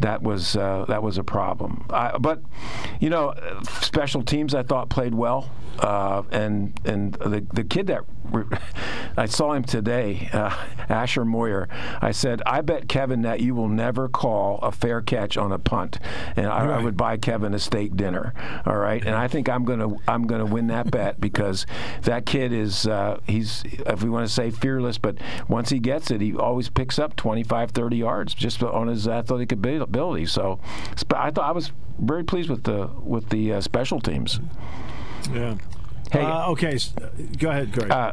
that 0.00 0.22
was 0.22 0.56
uh, 0.56 0.86
that 0.88 1.02
was 1.02 1.18
a 1.18 1.24
problem. 1.24 1.86
I, 1.90 2.16
but 2.18 2.42
you 3.00 3.10
know, 3.10 3.34
special 3.64 4.22
teams 4.22 4.54
I 4.54 4.62
thought 4.62 4.88
played 4.88 5.14
well, 5.14 5.50
uh, 5.80 6.22
and 6.32 6.78
and 6.84 7.14
the 7.14 7.46
the 7.52 7.64
kid 7.64 7.86
that 7.88 8.02
I 9.18 9.26
saw 9.26 9.52
him 9.52 9.64
today, 9.64 10.28
uh, 10.32 10.54
Asher 10.88 11.24
Moyer. 11.24 11.68
I 12.00 12.12
said, 12.12 12.40
I 12.46 12.60
bet 12.60 12.88
Kevin 12.88 13.22
that 13.22 13.40
you 13.40 13.54
will 13.54 13.68
never 13.68 14.08
call 14.08 14.58
a 14.62 14.70
fair 14.70 15.00
catch 15.02 15.36
on 15.36 15.50
a 15.50 15.58
punt, 15.58 15.98
and 16.36 16.46
I, 16.46 16.78
I 16.78 16.82
would 16.82 16.96
buy 16.96 17.16
Kevin 17.16 17.52
a 17.52 17.58
steak 17.58 17.96
dinner. 17.96 18.32
All 18.64 18.76
right, 18.76 19.04
and 19.04 19.16
I 19.16 19.26
think 19.26 19.48
I'm 19.48 19.64
gonna 19.64 19.96
I'm 20.06 20.26
gonna 20.26 20.46
win 20.46 20.68
that 20.68 20.90
bet 20.90 21.20
because 21.20 21.66
that 22.02 22.26
kid 22.26 22.52
is 22.52 22.86
uh, 22.86 23.18
he's 23.26 23.64
if 23.64 24.02
we 24.02 24.08
want 24.08 24.26
to 24.26 24.32
say 24.32 24.50
fearless, 24.50 24.98
but 24.98 25.18
once 25.48 25.70
he 25.70 25.80
gets 25.80 26.10
it, 26.10 26.20
he 26.20 26.34
always 26.36 26.68
picks 26.68 26.98
up 26.98 27.16
25, 27.16 27.72
30 27.72 27.96
yards 27.96 28.34
just 28.34 28.62
on 28.62 28.86
his 28.86 29.08
athletic 29.08 29.50
ability. 29.52 30.26
So 30.26 30.60
I 31.10 31.30
thought 31.30 31.44
I 31.44 31.52
was 31.52 31.72
very 31.98 32.22
pleased 32.22 32.50
with 32.50 32.62
the 32.62 32.88
with 33.02 33.30
the 33.30 33.54
uh, 33.54 33.60
special 33.60 34.00
teams. 34.00 34.38
Yeah. 35.32 35.56
Hey, 36.10 36.22
Uh, 36.24 36.50
okay, 36.50 36.78
go 37.38 37.50
ahead, 37.50 37.72
Greg. 37.72 37.90
uh, 37.90 38.12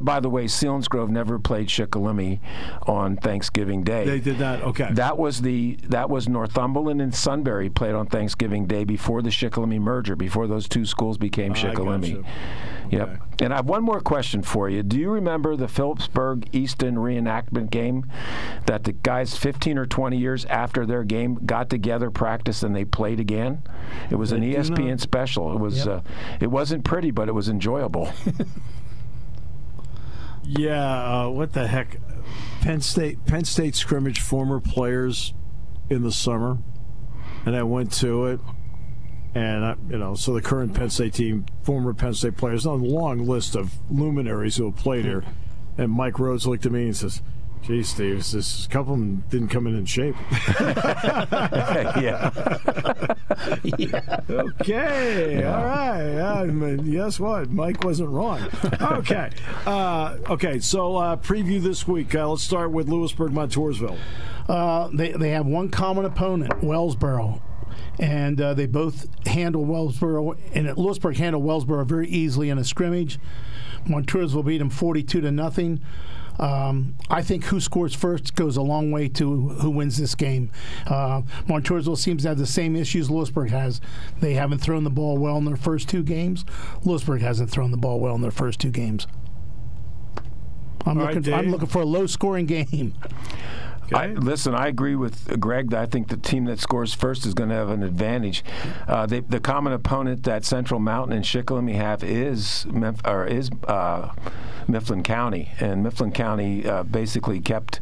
by 0.00 0.20
the 0.20 0.28
way, 0.30 0.44
Selinsgrove 0.44 1.08
never 1.08 1.38
played 1.38 1.68
Shikellamy 1.68 2.38
on 2.86 3.16
Thanksgiving 3.16 3.82
Day. 3.82 4.04
they 4.04 4.20
did 4.20 4.38
not. 4.38 4.62
Okay. 4.62 4.88
That 4.92 5.18
was 5.18 5.42
the 5.42 5.76
that 5.88 6.08
was 6.10 6.28
Northumberland 6.28 7.00
and 7.02 7.14
Sunbury 7.14 7.68
played 7.70 7.94
on 7.94 8.06
Thanksgiving 8.06 8.66
Day 8.66 8.84
before 8.84 9.22
the 9.22 9.30
Shikellamy 9.30 9.80
merger, 9.80 10.16
before 10.16 10.46
those 10.46 10.68
two 10.68 10.84
schools 10.86 11.18
became 11.18 11.52
gotcha. 11.52 11.72
Yep. 12.90 13.08
Okay. 13.08 13.18
And 13.40 13.52
I 13.52 13.56
have 13.56 13.66
one 13.68 13.82
more 13.82 14.00
question 14.00 14.42
for 14.42 14.68
you. 14.68 14.82
Do 14.82 14.98
you 14.98 15.10
remember 15.10 15.56
the 15.56 15.66
Phillipsburg 15.66 16.48
Easton 16.52 16.96
reenactment 16.96 17.70
game 17.70 18.06
that 18.66 18.84
the 18.84 18.92
guys 18.92 19.34
15 19.36 19.78
or 19.78 19.86
20 19.86 20.16
years 20.18 20.44
after 20.44 20.84
their 20.84 21.02
game 21.02 21.40
got 21.46 21.70
together, 21.70 22.10
practiced, 22.10 22.62
and 22.62 22.76
they 22.76 22.84
played 22.84 23.18
again? 23.18 23.62
It 24.10 24.16
was 24.16 24.30
an 24.32 24.42
I 24.44 24.52
do 24.52 24.56
ESPN 24.58 24.90
not. 24.90 25.00
special. 25.00 25.52
It 25.54 25.58
was 25.58 25.88
uh, 25.88 26.02
it 26.38 26.48
wasn't 26.48 26.84
pretty, 26.84 27.10
but 27.10 27.28
it 27.32 27.34
was 27.34 27.48
enjoyable. 27.48 28.12
Yeah, 30.44 31.22
uh, 31.26 31.28
what 31.30 31.52
the 31.52 31.68
heck? 31.68 31.98
Penn 32.62 32.80
State 32.80 33.24
Penn 33.26 33.44
State 33.44 33.76
scrimmage 33.76 34.20
former 34.20 34.58
players 34.60 35.34
in 35.88 36.02
the 36.02 36.10
summer, 36.10 36.58
and 37.46 37.54
I 37.56 37.62
went 37.62 37.92
to 37.94 38.26
it, 38.26 38.40
and 39.36 39.64
I, 39.64 39.76
you 39.88 39.98
know, 39.98 40.14
so 40.16 40.34
the 40.34 40.42
current 40.42 40.74
Penn 40.74 40.90
State 40.90 41.14
team, 41.14 41.46
former 41.62 41.94
Penn 41.94 42.12
State 42.14 42.36
players, 42.36 42.66
on 42.66 42.80
a 42.80 42.84
long 42.84 43.24
list 43.24 43.54
of 43.54 43.72
luminaries 43.88 44.56
who 44.56 44.64
have 44.66 44.76
played 44.76 45.04
here, 45.04 45.24
and 45.78 45.90
Mike 45.92 46.18
Rhodes 46.18 46.46
looked 46.46 46.66
at 46.66 46.72
me 46.72 46.86
and 46.86 46.96
says. 46.96 47.22
Gee, 47.62 47.84
Steve, 47.84 48.16
this- 48.16 48.32
this 48.32 48.66
couple 48.66 48.94
of 48.94 48.98
them 48.98 49.22
didn't 49.30 49.46
come 49.50 49.68
in 49.68 49.76
in 49.76 49.84
shape. 49.84 50.16
yeah. 50.60 52.30
Okay, 54.30 55.44
all 55.44 55.64
right. 55.64 56.20
I 56.20 56.46
mean, 56.46 56.90
guess 56.90 57.18
what? 57.20 57.50
Mike 57.50 57.84
wasn't 57.84 58.10
wrong. 58.10 58.40
Okay, 58.82 59.30
uh, 59.66 60.16
okay. 60.30 60.58
So 60.58 60.96
uh, 60.96 61.16
preview 61.16 61.60
this 61.60 61.86
week. 61.86 62.14
Uh, 62.14 62.28
let's 62.28 62.42
start 62.42 62.70
with 62.72 62.88
Lewisburg, 62.88 63.32
Montoursville. 63.32 63.98
Uh, 64.48 64.88
they 64.92 65.12
they 65.12 65.30
have 65.30 65.46
one 65.46 65.68
common 65.68 66.04
opponent, 66.04 66.52
Wellsboro, 66.60 67.40
and 67.98 68.40
uh, 68.40 68.54
they 68.54 68.66
both 68.66 69.06
handle 69.26 69.64
Wellsboro 69.64 70.36
and 70.54 70.66
Lewisburg 70.76 71.16
handled 71.16 71.44
Wellsboro 71.44 71.86
very 71.86 72.08
easily 72.08 72.50
in 72.50 72.58
a 72.58 72.64
scrimmage. 72.64 73.18
Montoursville 73.86 74.44
beat 74.44 74.58
them 74.58 74.70
forty-two 74.70 75.20
to 75.20 75.30
nothing. 75.30 75.80
Um, 76.42 76.96
I 77.08 77.22
think 77.22 77.44
who 77.44 77.60
scores 77.60 77.94
first 77.94 78.34
goes 78.34 78.56
a 78.56 78.62
long 78.62 78.90
way 78.90 79.06
to 79.10 79.50
who 79.50 79.70
wins 79.70 79.96
this 79.96 80.16
game. 80.16 80.50
Uh, 80.88 81.22
Montoursville 81.46 81.96
seems 81.96 82.22
to 82.22 82.30
have 82.30 82.38
the 82.38 82.46
same 82.46 82.74
issues 82.74 83.08
Lewisburg 83.08 83.50
has. 83.50 83.80
They 84.18 84.34
haven't 84.34 84.58
thrown 84.58 84.82
the 84.82 84.90
ball 84.90 85.18
well 85.18 85.36
in 85.36 85.44
their 85.44 85.56
first 85.56 85.88
two 85.88 86.02
games. 86.02 86.44
Lewisburg 86.84 87.20
hasn't 87.22 87.48
thrown 87.50 87.70
the 87.70 87.76
ball 87.76 88.00
well 88.00 88.16
in 88.16 88.22
their 88.22 88.32
first 88.32 88.58
two 88.58 88.70
games. 88.72 89.06
I'm 90.84 90.98
All 90.98 91.04
right, 91.04 91.14
looking. 91.14 91.32
I'm 91.32 91.50
looking 91.52 91.68
for 91.68 91.82
a 91.82 91.86
low-scoring 91.86 92.46
game. 92.46 92.94
I, 93.94 94.08
listen, 94.08 94.54
I 94.54 94.68
agree 94.68 94.96
with 94.96 95.40
Greg. 95.40 95.70
that 95.70 95.82
I 95.82 95.86
think 95.86 96.08
the 96.08 96.16
team 96.16 96.44
that 96.46 96.60
scores 96.60 96.94
first 96.94 97.26
is 97.26 97.34
going 97.34 97.50
to 97.50 97.54
have 97.56 97.70
an 97.70 97.82
advantage. 97.82 98.44
Uh, 98.86 99.06
they, 99.06 99.20
the 99.20 99.40
common 99.40 99.72
opponent 99.72 100.24
that 100.24 100.44
Central 100.44 100.80
Mountain 100.80 101.16
and 101.16 101.24
Shikellamy 101.24 101.74
have 101.74 102.02
is 102.02 102.66
or 103.04 103.26
is 103.26 103.50
uh, 103.66 104.12
Mifflin 104.68 105.02
County, 105.02 105.52
and 105.60 105.82
Mifflin 105.82 106.12
County 106.12 106.66
uh, 106.66 106.82
basically 106.84 107.40
kept. 107.40 107.80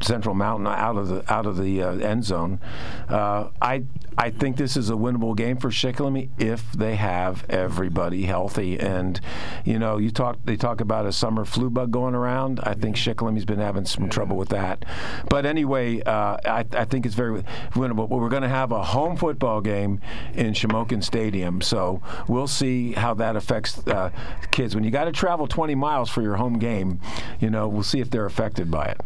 Central 0.00 0.34
Mountain 0.34 0.66
out 0.66 0.96
of 0.96 1.08
the 1.08 1.32
out 1.32 1.46
of 1.46 1.56
the 1.56 1.82
uh, 1.82 1.92
end 1.96 2.24
zone. 2.24 2.60
Uh, 3.08 3.48
I 3.60 3.84
I 4.16 4.30
think 4.30 4.56
this 4.56 4.76
is 4.76 4.90
a 4.90 4.94
winnable 4.94 5.36
game 5.36 5.58
for 5.58 5.70
Shikellamy 5.70 6.30
if 6.38 6.72
they 6.72 6.96
have 6.96 7.44
everybody 7.48 8.22
healthy. 8.22 8.78
And 8.78 9.20
you 9.64 9.78
know, 9.78 9.98
you 9.98 10.10
talk 10.10 10.38
they 10.44 10.56
talk 10.56 10.80
about 10.80 11.06
a 11.06 11.12
summer 11.12 11.44
flu 11.44 11.70
bug 11.70 11.90
going 11.90 12.14
around. 12.14 12.60
I 12.64 12.74
think 12.74 12.96
Shikellamy 12.96 13.34
has 13.34 13.44
been 13.44 13.60
having 13.60 13.84
some 13.84 14.08
trouble 14.08 14.36
with 14.36 14.48
that. 14.48 14.84
But 15.28 15.46
anyway, 15.46 16.02
uh, 16.02 16.38
I, 16.44 16.64
I 16.72 16.84
think 16.84 17.06
it's 17.06 17.14
very 17.14 17.42
winnable. 17.74 18.08
But 18.08 18.18
we're 18.18 18.28
going 18.28 18.42
to 18.42 18.48
have 18.48 18.72
a 18.72 18.82
home 18.82 19.16
football 19.16 19.60
game 19.60 20.00
in 20.34 20.52
Shamokin 20.52 21.02
Stadium, 21.02 21.60
so 21.60 22.02
we'll 22.26 22.48
see 22.48 22.92
how 22.92 23.14
that 23.14 23.36
affects 23.36 23.86
uh, 23.86 24.10
kids. 24.50 24.74
When 24.74 24.84
you 24.84 24.90
got 24.90 25.04
to 25.04 25.12
travel 25.12 25.46
20 25.46 25.74
miles 25.74 26.10
for 26.10 26.22
your 26.22 26.36
home 26.36 26.58
game, 26.58 27.00
you 27.40 27.50
know, 27.50 27.68
we'll 27.68 27.82
see 27.82 28.00
if 28.00 28.10
they're 28.10 28.26
affected 28.26 28.70
by 28.70 28.86
it. 28.86 29.00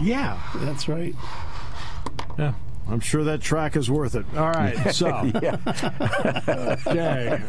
Yeah, 0.00 0.40
That's 0.56 0.88
right. 0.88 1.14
yeah. 2.38 2.54
I'm 2.86 3.00
sure 3.00 3.24
that 3.24 3.40
track 3.40 3.76
is 3.76 3.90
worth 3.90 4.14
it. 4.14 4.26
All 4.36 4.50
right, 4.50 4.76
so 4.94 5.08
okay, 6.86 7.42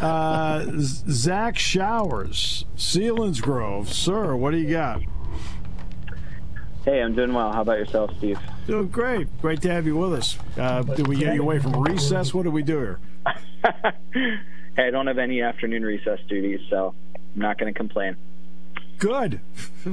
uh, 0.00 0.66
Zach 0.78 1.58
Showers, 1.58 2.64
Selinsgrove, 2.76 3.88
sir. 3.88 4.36
What 4.36 4.52
do 4.52 4.58
you 4.58 4.70
got? 4.70 5.02
Hey, 6.84 7.02
I'm 7.02 7.14
doing 7.16 7.34
well. 7.34 7.52
How 7.52 7.62
about 7.62 7.78
yourself, 7.78 8.10
Steve? 8.18 8.38
Doing 8.66 8.88
great. 8.88 9.26
Great 9.42 9.60
to 9.62 9.70
have 9.70 9.86
you 9.86 9.96
with 9.96 10.14
us. 10.14 10.38
Uh, 10.56 10.82
did 10.82 11.08
we 11.08 11.16
get 11.16 11.34
you 11.34 11.42
away 11.42 11.58
from 11.58 11.78
recess? 11.82 12.32
What 12.32 12.44
did 12.44 12.52
we 12.52 12.62
do 12.62 12.78
here? 12.78 13.00
Hey, 14.76 14.86
I 14.86 14.90
don't 14.92 15.08
have 15.08 15.18
any 15.18 15.42
afternoon 15.42 15.82
recess 15.82 16.20
duties, 16.28 16.60
so 16.70 16.94
I'm 17.16 17.20
not 17.34 17.58
going 17.58 17.74
to 17.74 17.76
complain. 17.76 18.16
Good. 18.98 19.40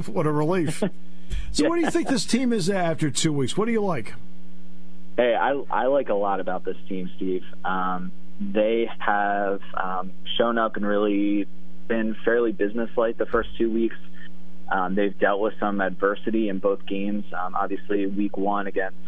what 0.06 0.24
a 0.24 0.30
relief. 0.30 0.84
So, 1.52 1.68
what 1.68 1.76
do 1.76 1.82
you 1.82 1.90
think 1.90 2.08
this 2.08 2.24
team 2.24 2.52
is 2.52 2.70
after 2.70 3.10
two 3.10 3.32
weeks? 3.32 3.56
What 3.56 3.66
do 3.66 3.72
you 3.72 3.82
like? 3.82 4.14
Hey, 5.16 5.34
I, 5.34 5.50
I 5.70 5.86
like 5.86 6.10
a 6.10 6.14
lot 6.14 6.40
about 6.40 6.64
this 6.64 6.76
team, 6.88 7.10
Steve. 7.16 7.42
Um, 7.64 8.12
they 8.40 8.88
have 8.98 9.60
um, 9.74 10.12
shown 10.36 10.58
up 10.58 10.76
and 10.76 10.86
really 10.86 11.48
been 11.88 12.14
fairly 12.24 12.52
businesslike 12.52 13.18
the 13.18 13.26
first 13.26 13.48
two 13.58 13.70
weeks. 13.70 13.96
Um, 14.70 14.94
they've 14.94 15.18
dealt 15.18 15.40
with 15.40 15.54
some 15.58 15.80
adversity 15.80 16.48
in 16.48 16.58
both 16.58 16.86
games. 16.86 17.24
Um, 17.32 17.54
obviously, 17.54 18.06
week 18.06 18.36
one 18.36 18.66
against 18.66 18.98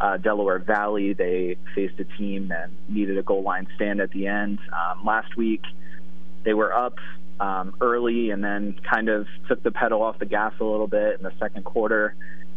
uh, 0.00 0.18
Delaware 0.18 0.58
Valley, 0.58 1.14
they 1.14 1.56
faced 1.74 1.98
a 1.98 2.04
team 2.04 2.48
that 2.48 2.70
needed 2.88 3.18
a 3.18 3.22
goal 3.22 3.42
line 3.42 3.66
stand 3.76 4.00
at 4.00 4.10
the 4.10 4.26
end. 4.26 4.58
Um, 4.72 5.04
last 5.04 5.36
week, 5.36 5.62
they 6.44 6.54
were 6.54 6.72
up 6.72 6.98
um, 7.40 7.74
early 7.80 8.30
and 8.30 8.42
then 8.42 8.74
kind 8.88 9.08
of 9.08 9.26
took 9.48 9.62
the 9.62 9.70
pedal 9.70 10.02
off 10.02 10.18
the 10.18 10.26
gas 10.26 10.52
a 10.60 10.64
little 10.64 10.86
bit 10.86 11.18
in 11.18 11.22
the 11.22 11.32
second 11.38 11.64
quarter, 11.64 12.14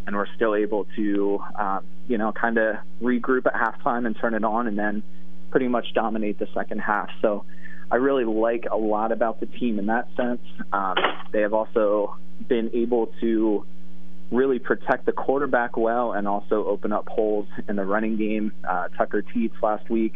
and 0.07 0.15
were 0.15 0.27
still 0.35 0.55
able 0.55 0.85
to, 0.95 1.39
um, 1.59 1.85
you 2.07 2.17
know, 2.17 2.31
kind 2.31 2.57
of 2.57 2.77
regroup 3.01 3.45
at 3.45 3.53
halftime 3.53 4.07
and 4.07 4.17
turn 4.19 4.33
it 4.33 4.43
on, 4.43 4.67
and 4.67 4.77
then 4.77 5.03
pretty 5.51 5.67
much 5.67 5.93
dominate 5.93 6.39
the 6.39 6.47
second 6.53 6.79
half. 6.79 7.09
So 7.21 7.45
I 7.91 7.97
really 7.97 8.25
like 8.25 8.65
a 8.71 8.77
lot 8.77 9.11
about 9.11 9.39
the 9.39 9.45
team 9.45 9.79
in 9.79 9.87
that 9.87 10.07
sense. 10.15 10.41
Um, 10.71 10.95
they 11.31 11.41
have 11.41 11.53
also 11.53 12.17
been 12.47 12.69
able 12.73 13.07
to 13.21 13.65
really 14.31 14.59
protect 14.59 15.05
the 15.05 15.11
quarterback 15.11 15.75
well 15.75 16.13
and 16.13 16.27
also 16.27 16.65
open 16.65 16.91
up 16.91 17.07
holes 17.09 17.47
in 17.67 17.75
the 17.75 17.85
running 17.85 18.15
game. 18.15 18.51
Uh, 18.67 18.87
Tucker 18.89 19.23
Teets 19.23 19.59
last 19.61 19.89
week 19.89 20.13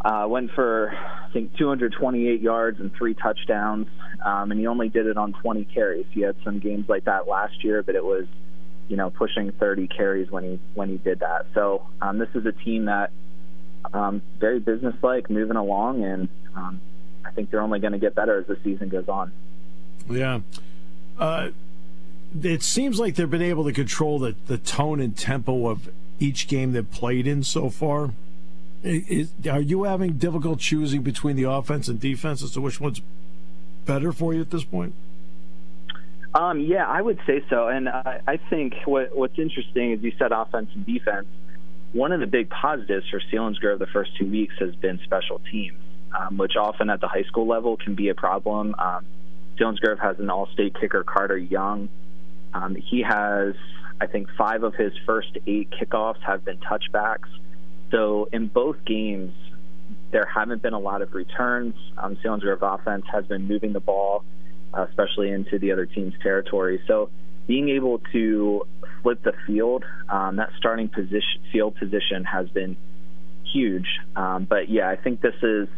uh, 0.00 0.26
went 0.28 0.52
for, 0.52 0.92
I 0.94 1.30
think, 1.32 1.56
228 1.56 2.40
yards 2.40 2.80
and 2.80 2.92
three 2.94 3.14
touchdowns, 3.14 3.88
um, 4.24 4.50
and 4.50 4.60
he 4.60 4.66
only 4.66 4.88
did 4.88 5.06
it 5.06 5.16
on 5.16 5.32
20 5.32 5.64
carries. 5.64 6.06
He 6.10 6.20
had 6.20 6.36
some 6.44 6.58
games 6.60 6.88
like 6.88 7.04
that 7.04 7.26
last 7.26 7.64
year, 7.64 7.82
but 7.82 7.94
it 7.94 8.04
was, 8.04 8.26
you 8.88 8.96
know, 8.96 9.10
pushing 9.10 9.50
30 9.52 9.88
carries 9.88 10.30
when 10.30 10.44
he 10.44 10.60
when 10.74 10.88
he 10.88 10.98
did 10.98 11.20
that. 11.20 11.46
So 11.54 11.86
um, 12.00 12.18
this 12.18 12.28
is 12.34 12.46
a 12.46 12.52
team 12.52 12.86
that 12.86 13.10
um, 13.92 14.22
very 14.38 14.60
businesslike, 14.60 15.30
moving 15.30 15.56
along, 15.56 16.04
and 16.04 16.28
um, 16.54 16.80
I 17.24 17.30
think 17.30 17.50
they're 17.50 17.60
only 17.60 17.80
going 17.80 17.92
to 17.92 17.98
get 17.98 18.14
better 18.14 18.38
as 18.38 18.46
the 18.46 18.58
season 18.62 18.88
goes 18.88 19.08
on. 19.08 19.32
Yeah. 20.08 20.40
Uh, 21.18 21.50
it 22.42 22.62
seems 22.62 22.98
like 22.98 23.16
they've 23.16 23.28
been 23.28 23.42
able 23.42 23.64
to 23.64 23.72
control 23.72 24.18
the, 24.18 24.34
the 24.46 24.58
tone 24.58 25.00
and 25.00 25.16
tempo 25.16 25.68
of 25.68 25.90
each 26.20 26.46
game 26.46 26.72
they've 26.72 26.90
played 26.90 27.26
in 27.26 27.42
so 27.42 27.70
far. 27.70 28.12
Is, 28.82 29.32
are 29.50 29.60
you 29.60 29.84
having 29.84 30.18
difficult 30.18 30.60
choosing 30.60 31.02
between 31.02 31.36
the 31.36 31.44
offense 31.44 31.88
and 31.88 31.98
defense 32.00 32.42
as 32.42 32.52
to 32.52 32.60
which 32.60 32.80
one's 32.80 33.00
better 33.86 34.12
for 34.12 34.32
you 34.34 34.40
at 34.40 34.50
this 34.50 34.64
point? 34.64 34.94
Um, 36.34 36.60
yeah, 36.60 36.86
I 36.86 37.00
would 37.00 37.18
say 37.26 37.42
so. 37.50 37.68
And 37.68 37.88
I, 37.88 38.20
I 38.26 38.36
think 38.36 38.74
what, 38.84 39.16
what's 39.16 39.38
interesting 39.38 39.92
is 39.92 40.02
you 40.02 40.12
said 40.18 40.30
offense 40.30 40.70
and 40.74 40.86
defense. 40.86 41.26
One 41.92 42.12
of 42.12 42.20
the 42.20 42.26
big 42.26 42.50
positives 42.50 43.08
for 43.08 43.20
Selinsgrove 43.32 43.78
the 43.78 43.86
first 43.86 44.16
two 44.16 44.26
weeks 44.26 44.54
has 44.60 44.74
been 44.76 45.00
special 45.04 45.40
teams. 45.50 45.78
um, 46.16 46.36
which 46.36 46.56
often 46.56 46.90
at 46.90 47.00
the 47.00 47.08
high 47.08 47.24
school 47.24 47.46
level 47.46 47.76
can 47.76 47.94
be 47.94 48.08
a 48.08 48.14
problem. 48.14 48.74
Um, 48.78 49.04
Selinsgrove 49.58 49.98
has 50.00 50.18
an 50.18 50.30
all-state 50.30 50.78
kicker, 50.80 51.02
Carter 51.02 51.36
Young. 51.36 51.88
Um, 52.54 52.74
he 52.74 53.02
has, 53.02 53.54
I 54.00 54.06
think, 54.06 54.28
five 54.36 54.62
of 54.62 54.74
his 54.74 54.92
first 55.04 55.36
eight 55.46 55.70
kickoffs 55.70 56.20
have 56.22 56.44
been 56.44 56.58
touchbacks. 56.58 57.28
So 57.90 58.28
in 58.32 58.48
both 58.48 58.76
games, 58.84 59.32
there 60.10 60.26
haven't 60.26 60.62
been 60.62 60.74
a 60.74 60.78
lot 60.78 61.02
of 61.02 61.14
returns. 61.14 61.74
Um, 61.96 62.16
Selinsgrove 62.24 62.62
offense 62.62 63.04
has 63.12 63.24
been 63.26 63.46
moving 63.46 63.72
the 63.72 63.80
ball, 63.80 64.24
uh, 64.74 64.86
especially 64.88 65.30
into 65.30 65.58
the 65.58 65.72
other 65.72 65.86
team's 65.86 66.14
territory. 66.22 66.82
So 66.86 67.10
being 67.46 67.70
able 67.70 68.00
to 68.12 68.66
flip 69.02 69.22
the 69.22 69.32
field, 69.46 69.84
um, 70.08 70.36
that 70.36 70.50
starting 70.58 70.88
position, 70.88 71.42
field 71.52 71.76
position 71.76 72.24
has 72.24 72.48
been 72.50 72.76
huge. 73.52 73.86
Um, 74.16 74.44
but 74.44 74.68
yeah, 74.68 74.88
I 74.88 74.96
think 74.96 75.20
this 75.20 75.34
is 75.42 75.68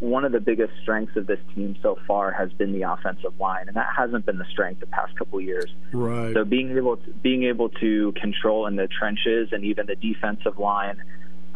one 0.00 0.24
of 0.24 0.32
the 0.32 0.40
biggest 0.40 0.72
strengths 0.82 1.16
of 1.16 1.26
this 1.26 1.38
team 1.54 1.76
so 1.82 1.98
far 2.06 2.32
has 2.32 2.52
been 2.52 2.72
the 2.72 2.82
offensive 2.82 3.38
line, 3.38 3.68
and 3.68 3.76
that 3.76 3.88
hasn't 3.96 4.26
been 4.26 4.38
the 4.38 4.46
strength 4.50 4.80
the 4.80 4.86
past 4.86 5.16
couple 5.16 5.40
years. 5.40 5.72
Right. 5.92 6.34
So 6.34 6.44
being 6.44 6.76
able 6.76 6.96
to, 6.96 7.10
being 7.22 7.44
able 7.44 7.68
to 7.68 8.12
control 8.12 8.66
in 8.66 8.76
the 8.76 8.88
trenches 8.88 9.50
and 9.52 9.64
even 9.64 9.86
the 9.86 9.96
defensive 9.96 10.58
line. 10.58 11.02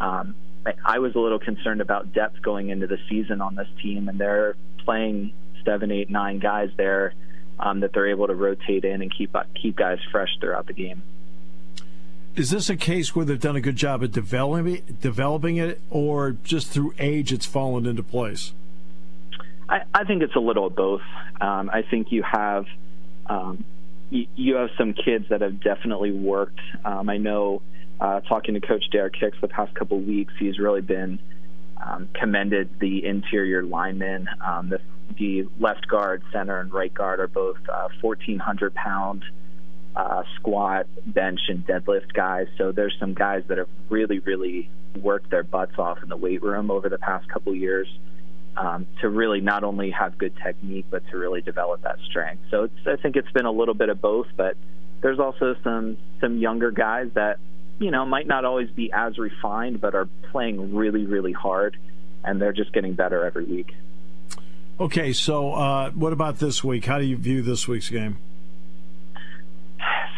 Um, 0.00 0.34
I, 0.66 0.72
I 0.84 0.98
was 0.98 1.14
a 1.14 1.18
little 1.18 1.38
concerned 1.38 1.80
about 1.80 2.12
depth 2.12 2.42
going 2.42 2.70
into 2.70 2.86
the 2.86 2.98
season 3.08 3.40
on 3.40 3.54
this 3.54 3.68
team, 3.82 4.08
and 4.08 4.18
they're 4.18 4.56
playing 4.84 5.32
seven, 5.64 5.90
eight, 5.90 6.10
nine 6.10 6.38
guys 6.38 6.70
there 6.76 7.14
um, 7.58 7.80
that 7.80 7.92
they're 7.92 8.08
able 8.08 8.26
to 8.26 8.34
rotate 8.34 8.84
in 8.84 9.02
and 9.02 9.12
keep 9.16 9.36
keep 9.60 9.76
guys 9.76 9.98
fresh 10.10 10.30
throughout 10.40 10.66
the 10.66 10.72
game. 10.72 11.02
Is 12.36 12.50
this 12.50 12.70
a 12.70 12.76
case 12.76 13.14
where 13.14 13.24
they've 13.24 13.40
done 13.40 13.56
a 13.56 13.60
good 13.60 13.76
job 13.76 14.02
at 14.02 14.12
developing 14.12 14.82
developing 15.00 15.56
it, 15.56 15.80
or 15.90 16.36
just 16.44 16.68
through 16.68 16.94
age 16.98 17.32
it's 17.32 17.46
fallen 17.46 17.86
into 17.86 18.02
place? 18.02 18.52
I, 19.68 19.82
I 19.94 20.04
think 20.04 20.22
it's 20.22 20.34
a 20.34 20.40
little 20.40 20.66
of 20.66 20.74
both. 20.74 21.02
Um, 21.40 21.70
I 21.72 21.82
think 21.82 22.12
you 22.12 22.22
have 22.22 22.66
um, 23.26 23.64
you, 24.10 24.26
you, 24.34 24.54
have 24.56 24.70
some 24.76 24.92
kids 24.92 25.26
that 25.30 25.40
have 25.40 25.62
definitely 25.62 26.10
worked. 26.10 26.60
Um, 26.84 27.08
I 27.08 27.18
know 27.18 27.62
uh, 28.00 28.20
talking 28.20 28.54
to 28.54 28.60
Coach 28.60 28.84
Derek 28.90 29.14
Hicks 29.16 29.36
the 29.40 29.48
past 29.48 29.74
couple 29.74 30.00
weeks, 30.00 30.32
he's 30.38 30.58
really 30.58 30.80
been 30.80 31.18
um, 31.84 32.08
commended 32.14 32.78
the 32.80 33.04
interior 33.04 33.62
linemen. 33.62 34.28
Um, 34.44 34.70
the, 34.70 34.80
the, 35.18 35.48
left 35.58 35.86
guard, 35.88 36.22
center, 36.32 36.60
and 36.60 36.72
right 36.72 36.92
guard 36.92 37.20
are 37.20 37.28
both 37.28 37.58
uh, 37.68 37.88
1,400 38.00 38.74
pound 38.74 39.24
uh, 39.96 40.22
squat, 40.36 40.86
bench, 41.06 41.40
and 41.48 41.66
deadlift 41.66 42.12
guys. 42.12 42.46
So 42.58 42.72
there's 42.72 42.94
some 42.98 43.14
guys 43.14 43.42
that 43.48 43.58
have 43.58 43.68
really, 43.88 44.18
really 44.20 44.70
worked 45.00 45.30
their 45.30 45.42
butts 45.42 45.78
off 45.78 46.02
in 46.02 46.08
the 46.08 46.16
weight 46.16 46.42
room 46.42 46.70
over 46.70 46.88
the 46.88 46.98
past 46.98 47.28
couple 47.28 47.54
years. 47.54 47.88
Um, 48.56 48.88
to 49.00 49.08
really 49.08 49.40
not 49.40 49.62
only 49.62 49.92
have 49.92 50.18
good 50.18 50.36
technique, 50.44 50.86
but 50.90 51.06
to 51.10 51.16
really 51.16 51.40
develop 51.40 51.82
that 51.82 51.98
strength. 52.10 52.42
So 52.50 52.68
I 52.84 52.96
think 52.96 53.14
it's 53.14 53.30
been 53.30 53.46
a 53.46 53.50
little 53.50 53.74
bit 53.74 53.88
of 53.88 54.02
both, 54.02 54.26
but 54.36 54.56
there's 55.02 55.20
also 55.20 55.54
some 55.62 55.96
some 56.20 56.36
younger 56.36 56.72
guys 56.72 57.10
that 57.14 57.38
you 57.80 57.90
know, 57.90 58.04
might 58.04 58.26
not 58.26 58.44
always 58.44 58.70
be 58.70 58.92
as 58.92 59.18
refined, 59.18 59.80
but 59.80 59.94
are 59.94 60.06
playing 60.30 60.74
really, 60.74 61.06
really 61.06 61.32
hard, 61.32 61.76
and 62.22 62.40
they're 62.40 62.52
just 62.52 62.72
getting 62.72 62.94
better 62.94 63.24
every 63.24 63.44
week. 63.44 63.74
Okay, 64.78 65.12
so 65.12 65.54
uh, 65.54 65.90
what 65.90 66.12
about 66.12 66.38
this 66.38 66.62
week? 66.62 66.84
How 66.84 66.98
do 66.98 67.04
you 67.04 67.16
view 67.16 67.42
this 67.42 67.66
week's 67.66 67.90
game? 67.90 68.18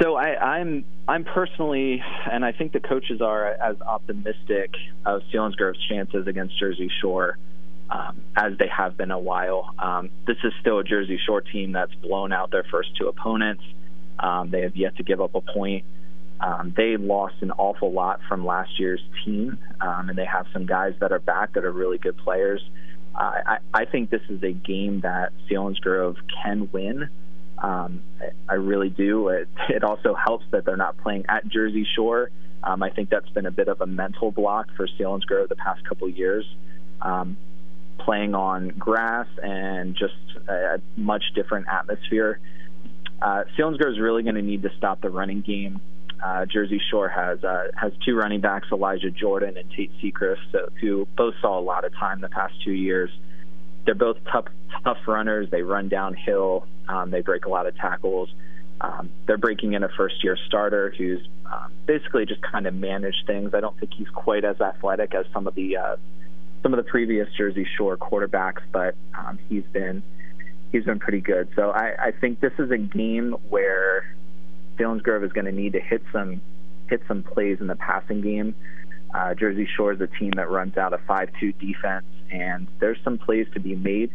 So 0.01 0.17
I, 0.17 0.57
I'm 0.57 0.85
I'm 1.07 1.25
personally, 1.25 2.03
and 2.31 2.45
I 2.45 2.51
think 2.53 2.73
the 2.73 2.81
coaches 2.81 3.21
are 3.21 3.47
as 3.47 3.81
optimistic 3.81 4.75
of 5.07 5.23
Selinsgrove's 5.31 5.79
chances 5.89 6.27
against 6.27 6.59
Jersey 6.59 6.91
Shore 7.01 7.39
um, 7.91 8.21
as 8.35 8.59
they 8.59 8.69
have 8.69 8.97
been 8.97 9.13
a 9.13 9.19
while. 9.19 9.73
Um, 9.79 10.11
this 10.27 10.39
is 10.43 10.53
still 10.61 10.79
a 10.79 10.85
Jersey 10.85 11.21
Shore 11.25 11.41
team 11.41 11.73
that's 11.73 11.95
blown 11.95 12.33
out 12.33 12.51
their 12.51 12.65
first 12.65 12.97
two 12.97 13.07
opponents. 13.07 13.63
Um, 14.19 14.51
they 14.51 14.63
have 14.63 14.77
yet 14.77 14.97
to 14.97 15.05
give 15.05 15.21
up 15.21 15.35
a 15.37 15.41
point. 15.41 15.85
Um, 16.43 16.75
they 16.77 16.97
lost 16.97 17.37
an 17.41 17.53
awful 17.53 17.93
lot 17.93 18.21
from 18.29 18.45
last 18.45 18.79
year's 18.79 19.03
team, 19.25 19.59
um, 19.81 20.09
and 20.09 20.19
they 20.19 20.25
have 20.25 20.47
some 20.53 20.67
guys 20.67 20.95
that 21.01 21.13
are 21.13 21.21
back 21.21 21.53
that 21.55 21.65
are 21.65 21.71
really 21.71 21.99
good 21.99 22.17
players. 22.19 22.61
Uh, 23.15 23.33
I, 23.47 23.59
I 23.73 23.85
think 23.85 24.11
this 24.11 24.23
is 24.29 24.43
a 24.43 24.53
game 24.53 25.01
that 25.03 25.33
Selinsgrove 25.49 26.17
can 26.43 26.69
win. 26.73 27.09
Um, 27.59 28.03
I 28.49 28.55
really 28.55 28.89
do. 28.89 29.29
It, 29.29 29.49
it 29.69 29.85
also 29.85 30.15
helps 30.15 30.45
that 30.51 30.65
they're 30.65 30.77
not 30.77 30.99
playing 30.99 31.27
at 31.29 31.47
Jersey 31.47 31.87
Shore. 31.95 32.31
Um, 32.65 32.83
I 32.83 32.91
think 32.91 33.11
that's 33.11 33.29
been 33.31 33.47
a 33.47 33.51
bit 33.51 33.69
of 33.69 33.81
a 33.81 33.87
mental 33.87 34.33
block 34.33 34.69
for 34.77 34.89
Selinsgrove 34.99 35.49
the 35.49 35.57
past 35.57 35.85
couple 35.85 36.09
years. 36.09 36.45
Um, 37.01 37.37
playing 37.99 38.35
on 38.35 38.69
grass 38.71 39.29
and 39.43 39.95
just 39.95 40.15
a, 40.49 40.75
a 40.75 40.79
much 40.97 41.23
different 41.37 41.67
atmosphere. 41.69 42.41
Uh, 43.21 43.45
Selinsgrove 43.57 43.93
is 43.93 44.01
really 44.01 44.25
going 44.25 44.35
to 44.35 44.43
need 44.43 44.63
to 44.63 44.71
stop 44.77 45.01
the 45.01 45.11
running 45.11 45.41
game 45.41 45.81
uh, 46.23 46.47
Jersey 46.47 46.81
Shore 46.91 47.09
has 47.09 47.43
uh, 47.43 47.69
has 47.75 47.93
two 48.05 48.15
running 48.15 48.41
backs, 48.41 48.69
Elijah 48.71 49.11
Jordan 49.11 49.57
and 49.57 49.71
Tate 49.71 49.91
Sechrist, 50.01 50.41
so, 50.53 50.69
who 50.81 51.07
both 51.17 51.35
saw 51.41 51.59
a 51.59 51.61
lot 51.61 51.85
of 51.85 51.93
time 51.95 52.21
the 52.21 52.29
past 52.29 52.55
two 52.65 52.73
years. 52.73 53.11
They're 53.85 53.95
both 53.95 54.19
tough 54.31 54.47
tough 54.85 54.99
runners. 55.07 55.51
They 55.51 55.63
run 55.63 55.89
downhill. 55.89 56.67
Um, 56.89 57.11
they 57.11 57.23
break 57.23 57.47
a 57.47 57.49
lot 57.49 57.67
of 57.67 57.77
tackles. 57.77 58.33
Um, 58.81 59.11
they're 59.27 59.39
breaking 59.39 59.75
in 59.75 59.83
a 59.83 59.89
first 59.89 60.23
year 60.23 60.37
starter 60.47 60.95
who's 60.97 61.27
um, 61.47 61.73
basically 61.87 62.27
just 62.27 62.43
kind 62.43 62.67
of 62.67 62.75
managed 62.75 63.25
things. 63.27 63.55
I 63.55 63.61
don't 63.61 63.79
think 63.79 63.93
he's 63.95 64.09
quite 64.09 64.45
as 64.45 64.61
athletic 64.61 65.15
as 65.15 65.27
some 65.33 65.47
of 65.47 65.55
the 65.55 65.77
uh, 65.77 65.97
some 66.63 66.73
of 66.73 66.85
the 66.85 66.89
previous 66.89 67.29
Jersey 67.37 67.67
Shore 67.77 67.97
quarterbacks, 67.97 68.63
but 68.71 68.95
um, 69.19 69.39
he's 69.49 69.65
been 69.73 70.03
he's 70.71 70.85
been 70.85 71.01
pretty 71.01 71.21
good. 71.21 71.49
So 71.57 71.71
I, 71.71 71.95
I 71.99 72.13
think 72.13 72.41
this 72.41 72.53
is 72.59 72.71
a 72.71 72.79
game 72.79 73.33
where 73.49 74.05
Selinsgrove 74.79 75.25
is 75.25 75.33
going 75.33 75.47
to 75.47 75.53
need 75.53 75.73
to 75.73 75.81
hit 75.81 76.03
some 76.13 76.41
hit 76.89 77.03
some 77.09 77.23
plays 77.23 77.59
in 77.61 77.67
the 77.67 77.77
passing 77.77 78.21
game. 78.21 78.55
Uh, 79.15 79.35
Jersey 79.35 79.69
Shore 79.77 79.93
is 79.93 80.01
a 80.01 80.07
team 80.07 80.33
that 80.37 80.51
runs 80.51 80.77
out 80.77 80.93
a 80.93 80.99
5-2 80.99 81.59
defense, 81.59 82.07
and 82.31 82.67
there's 82.81 82.99
some 83.05 83.19
plays 83.19 83.47
to 83.55 83.61
be 83.61 83.75
made. 83.75 84.11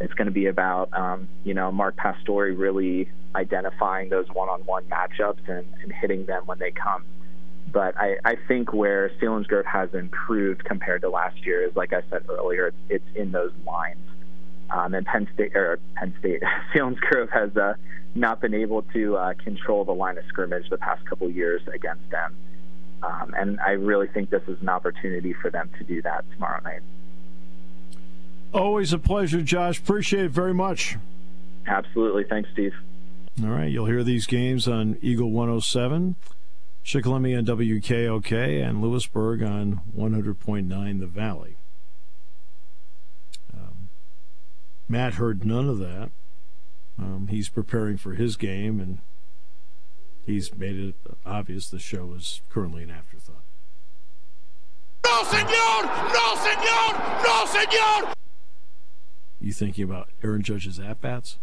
It's 0.00 0.14
going 0.14 0.26
to 0.26 0.32
be 0.32 0.46
about 0.46 0.92
um, 0.92 1.28
you 1.44 1.54
know 1.54 1.72
Mark 1.72 1.96
Pastore 1.96 2.46
really 2.46 3.10
identifying 3.34 4.08
those 4.08 4.26
one-on-one 4.28 4.84
matchups 4.84 5.48
and, 5.48 5.66
and 5.82 5.92
hitting 5.92 6.26
them 6.26 6.46
when 6.46 6.58
they 6.58 6.70
come. 6.70 7.04
But 7.70 7.98
I, 7.98 8.16
I 8.24 8.36
think 8.48 8.72
where 8.72 9.10
Selinsgrove 9.20 9.66
has 9.66 9.92
improved 9.92 10.64
compared 10.64 11.02
to 11.02 11.10
last 11.10 11.44
year 11.44 11.62
is, 11.64 11.76
like 11.76 11.92
I 11.92 12.02
said 12.10 12.24
earlier, 12.28 12.68
it's, 12.68 12.76
it's 12.88 13.16
in 13.16 13.32
those 13.32 13.52
lines. 13.66 13.98
Um, 14.70 14.94
and 14.94 15.04
Penn 15.06 15.28
State 15.34 15.54
or 15.54 15.78
Penn 15.96 16.14
State, 16.18 16.42
Selinsgrove 16.74 17.30
has 17.30 17.54
uh, 17.56 17.74
not 18.14 18.40
been 18.40 18.54
able 18.54 18.82
to 18.82 19.16
uh, 19.16 19.34
control 19.34 19.84
the 19.84 19.92
line 19.92 20.18
of 20.18 20.24
scrimmage 20.28 20.68
the 20.70 20.78
past 20.78 21.04
couple 21.06 21.30
years 21.30 21.62
against 21.72 22.08
them. 22.10 22.36
Um, 23.02 23.34
and 23.36 23.60
I 23.60 23.72
really 23.72 24.08
think 24.08 24.30
this 24.30 24.42
is 24.48 24.60
an 24.60 24.68
opportunity 24.68 25.32
for 25.32 25.50
them 25.50 25.70
to 25.78 25.84
do 25.84 26.02
that 26.02 26.24
tomorrow 26.32 26.60
night. 26.62 26.82
Always 28.52 28.92
a 28.92 28.98
pleasure, 28.98 29.42
Josh. 29.42 29.78
Appreciate 29.78 30.24
it 30.24 30.30
very 30.30 30.54
much. 30.54 30.96
Absolutely. 31.66 32.24
Thanks, 32.24 32.48
Steve. 32.52 32.74
All 33.42 33.50
right. 33.50 33.70
You'll 33.70 33.86
hear 33.86 34.02
these 34.02 34.26
games 34.26 34.66
on 34.66 34.98
Eagle 35.02 35.30
107, 35.30 36.16
Shikellamy 36.84 37.36
on 37.36 37.44
WKOK, 37.44 38.68
and 38.68 38.82
Lewisburg 38.82 39.42
on 39.42 39.80
100.9 39.96 41.00
The 41.00 41.06
Valley. 41.06 41.56
Um, 43.54 43.90
Matt 44.88 45.14
heard 45.14 45.44
none 45.44 45.68
of 45.68 45.78
that. 45.78 46.10
Um, 46.98 47.28
he's 47.30 47.48
preparing 47.48 47.96
for 47.96 48.14
his 48.14 48.36
game, 48.36 48.80
and 48.80 48.98
he's 50.26 50.54
made 50.54 50.76
it 50.76 50.94
obvious 51.24 51.68
the 51.70 51.78
show 51.78 52.12
is 52.14 52.42
currently 52.50 52.82
an 52.82 52.90
afterthought. 52.90 53.42
No, 55.04 55.22
senor! 55.24 55.84
No, 56.12 56.34
senor! 56.36 57.22
No, 57.24 57.44
senor! 57.46 58.12
You 59.40 59.52
thinking 59.52 59.84
about 59.84 60.08
Aaron 60.22 60.42
Judge's 60.42 60.80
at 60.80 61.00
bats? 61.00 61.38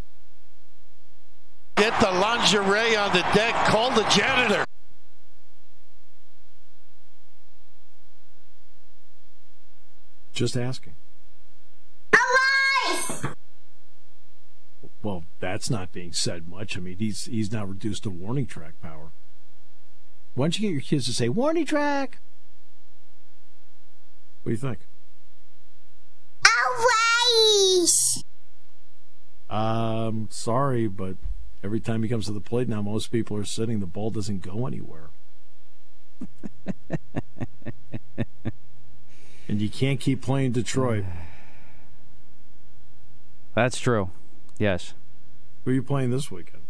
Get 1.75 1.99
the 1.99 2.11
lingerie 2.11 2.95
on 2.95 3.13
the 3.13 3.25
deck. 3.33 3.53
Call 3.67 3.91
the 3.91 4.03
janitor. 4.09 4.65
Just 10.33 10.57
asking. 10.57 10.93
Well, 15.05 15.23
that's 15.39 15.69
not 15.69 15.91
being 15.91 16.13
said 16.13 16.47
much. 16.47 16.75
I 16.75 16.79
mean, 16.79 16.97
he's 16.97 17.25
he's 17.25 17.51
now 17.51 17.63
reduced 17.63 18.01
to 18.03 18.09
warning 18.09 18.47
track 18.47 18.81
power. 18.81 19.11
Why 20.33 20.45
don't 20.45 20.57
you 20.57 20.67
get 20.67 20.73
your 20.73 20.81
kids 20.81 21.05
to 21.05 21.13
say 21.13 21.29
warning 21.29 21.67
track? 21.67 22.17
What 24.41 24.49
do 24.49 24.53
you 24.53 24.57
think? 24.57 24.79
Always. 27.77 28.23
Um, 29.47 30.27
sorry, 30.31 30.87
but 30.87 31.17
every 31.63 31.79
time 31.79 32.01
he 32.01 32.09
comes 32.09 32.25
to 32.25 32.31
the 32.31 32.41
plate 32.41 32.67
now, 32.67 32.81
most 32.81 33.11
people 33.11 33.37
are 33.37 33.45
sitting. 33.45 33.81
The 33.81 33.85
ball 33.85 34.09
doesn't 34.09 34.41
go 34.41 34.65
anywhere. 34.65 35.11
and 39.47 39.61
you 39.61 39.69
can't 39.69 39.99
keep 39.99 40.23
playing 40.23 40.53
Detroit. 40.53 41.05
That's 43.53 43.77
true. 43.79 44.09
Yes. 44.57 44.93
Who 45.63 45.71
are 45.71 45.73
you 45.73 45.83
playing 45.83 46.11
this 46.11 46.31
weekend? 46.31 46.63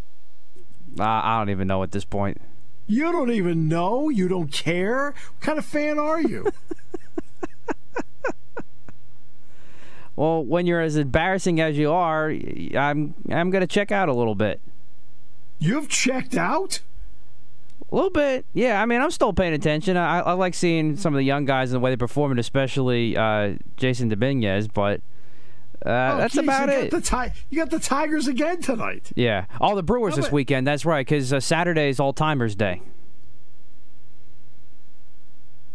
I, 1.00 1.22
I 1.24 1.40
don't 1.40 1.50
even 1.50 1.68
know 1.68 1.84
at 1.84 1.92
this 1.92 2.06
point. 2.06 2.42
You 2.88 3.12
don't 3.12 3.32
even 3.32 3.68
know. 3.68 4.10
You 4.10 4.28
don't 4.28 4.52
care. 4.52 5.14
What 5.34 5.42
kind 5.42 5.58
of 5.58 5.66
fan 5.66 5.98
are 6.00 6.22
you? 6.22 6.48
Well, 10.16 10.44
when 10.46 10.66
you're 10.66 10.82
as 10.82 10.96
embarrassing 10.96 11.60
as 11.60 11.78
you 11.78 11.92
are, 11.92 12.30
I'm 12.30 13.16
I'm 13.30 13.50
gonna 13.50 13.68
check 13.68 13.92
out 13.92 14.08
a 14.08 14.14
little 14.14 14.36
bit. 14.36 14.62
You've 15.60 15.90
checked 15.90 16.36
out. 16.36 16.80
A 17.92 17.96
little 17.96 18.10
bit, 18.10 18.46
yeah. 18.54 18.82
I 18.82 18.86
mean, 18.86 19.02
I'm 19.02 19.12
still 19.12 19.34
paying 19.34 19.54
attention. 19.54 19.98
I, 19.98 20.20
I 20.20 20.34
like 20.34 20.54
seeing 20.54 20.96
some 20.96 21.14
of 21.14 21.18
the 21.18 21.24
young 21.24 21.46
guys 21.46 21.72
and 21.72 21.76
the 21.76 21.80
way 21.84 21.92
they 21.92 21.98
perform, 21.98 22.32
and 22.32 22.40
especially 22.40 23.16
uh, 23.16 23.56
Jasson 23.78 24.10
Dominguez. 24.10 24.68
But 24.70 25.02
uh, 25.86 25.90
Oh, 26.14 26.18
that's 26.18 26.34
geez, 26.34 26.44
about 26.44 26.70
you 26.70 26.76
it. 26.80 26.92
Got 26.92 27.04
the 27.04 27.10
ti- 27.32 27.40
you 27.50 27.58
got 27.60 27.70
the 27.70 27.80
Tigers 27.80 28.28
again 28.28 28.62
tonight. 28.62 29.12
Yeah. 29.16 29.46
All 29.62 29.76
the 29.76 29.84
Brewers 29.84 30.12
No, 30.12 30.16
this 30.18 30.26
but- 30.26 30.34
weekend. 30.34 30.66
That's 30.68 30.86
right, 30.86 31.06
because 31.06 31.32
uh, 31.32 31.40
Saturday 31.40 31.90
is 31.90 32.00
All 32.00 32.14
Timers 32.14 32.56
Day. 32.56 32.82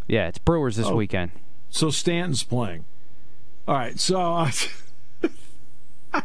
Yeah, 0.08 0.26
it's 0.28 0.38
Brewers 0.38 0.76
this 0.76 0.86
Oh. 0.86 0.96
weekend. 0.96 1.30
So 1.68 1.90
Stanton's 1.90 2.42
playing. 2.42 2.84
All 3.68 3.76
right. 3.76 3.98
So 4.00 4.20
uh, 4.20 4.50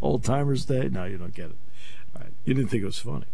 old 0.00 0.24
timers 0.24 0.64
day. 0.64 0.88
No, 0.90 1.04
you 1.04 1.18
don't 1.18 1.34
get 1.34 1.46
it. 1.50 1.56
All 2.16 2.22
right. 2.22 2.32
You 2.44 2.54
didn't 2.54 2.70
think 2.70 2.82
it 2.82 2.86
was 2.86 2.98
funny. 2.98 3.26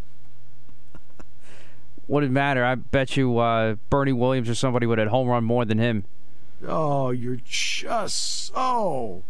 Wouldn't 2.09 2.33
matter. 2.33 2.65
I 2.65 2.75
bet 2.75 3.17
you 3.17 3.39
uh, 3.39 3.77
Bernie 3.91 4.13
Williams 4.13 4.49
or 4.49 4.55
somebody 4.55 4.87
would 4.87 4.99
have 4.99 5.09
home 5.09 5.29
run 5.29 5.45
more 5.45 5.65
than 5.65 5.79
him. 5.79 6.05
Oh, 6.66 7.11
you're 7.11 7.40
just 7.44 8.53
so 8.53 9.22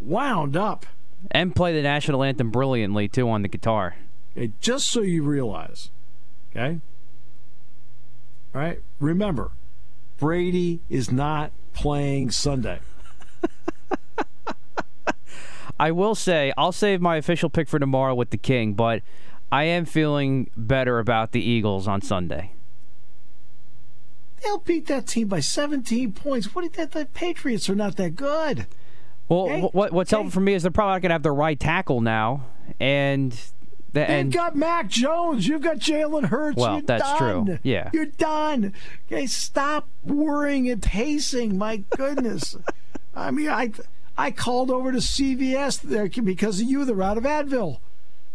wound 0.00 0.56
up. 0.56 0.86
And 1.30 1.54
play 1.54 1.72
the 1.72 1.82
national 1.82 2.22
anthem 2.22 2.50
brilliantly, 2.50 3.08
too, 3.08 3.28
on 3.28 3.42
the 3.42 3.48
guitar. 3.48 3.96
Okay, 4.36 4.52
just 4.60 4.88
so 4.88 5.02
you 5.02 5.22
realize, 5.22 5.90
okay? 6.50 6.80
All 8.54 8.60
right? 8.60 8.80
Remember, 8.98 9.52
Brady 10.18 10.80
is 10.88 11.12
not 11.12 11.52
playing 11.72 12.30
Sunday. 12.30 12.80
I 15.80 15.90
will 15.90 16.14
say, 16.14 16.52
I'll 16.56 16.72
save 16.72 17.00
my 17.00 17.16
official 17.16 17.50
pick 17.50 17.68
for 17.68 17.78
tomorrow 17.78 18.14
with 18.14 18.30
the 18.30 18.36
King, 18.36 18.74
but 18.74 19.02
I 19.50 19.64
am 19.64 19.84
feeling 19.84 20.50
better 20.56 20.98
about 20.98 21.32
the 21.32 21.40
Eagles 21.40 21.86
on 21.86 22.00
Sunday. 22.00 22.52
They'll 24.42 24.58
beat 24.58 24.86
that 24.86 25.06
team 25.06 25.28
by 25.28 25.40
17 25.40 26.12
points. 26.12 26.54
What 26.54 26.64
is 26.64 26.72
that? 26.72 26.92
The 26.92 27.06
Patriots 27.06 27.68
are 27.70 27.74
not 27.74 27.96
that 27.96 28.16
good. 28.16 28.66
Well, 29.28 29.48
wh- 29.68 29.74
what, 29.74 29.92
what's 29.92 30.10
helpful 30.10 30.30
for 30.30 30.40
me 30.40 30.54
is 30.54 30.62
they're 30.62 30.70
probably 30.70 30.94
not 30.94 31.02
going 31.02 31.10
to 31.10 31.14
have 31.14 31.22
their 31.22 31.34
right 31.34 31.58
tackle 31.58 32.00
now, 32.00 32.46
and 32.80 33.32
the, 33.32 34.00
They've 34.00 34.08
and 34.08 34.32
got 34.32 34.56
Mac 34.56 34.88
Jones. 34.88 35.46
You've 35.46 35.62
got 35.62 35.76
Jalen 35.76 36.26
Hurts. 36.26 36.56
Well, 36.56 36.74
You're 36.74 36.82
that's 36.82 37.18
true. 37.18 37.44
done. 37.46 37.60
Yeah. 37.62 37.90
You're 37.92 38.06
done. 38.06 38.72
Okay, 39.06 39.26
stop 39.26 39.88
worrying 40.02 40.68
and 40.70 40.82
pacing. 40.82 41.58
My 41.58 41.84
goodness. 41.96 42.56
I 43.14 43.30
mean, 43.30 43.48
I 43.48 43.72
I 44.16 44.30
called 44.30 44.70
over 44.70 44.92
to 44.92 44.98
CVS 44.98 45.82
there 45.82 46.08
because 46.08 46.60
of 46.60 46.66
you. 46.66 46.84
They're 46.84 47.02
out 47.02 47.18
of 47.18 47.24
Advil. 47.24 47.78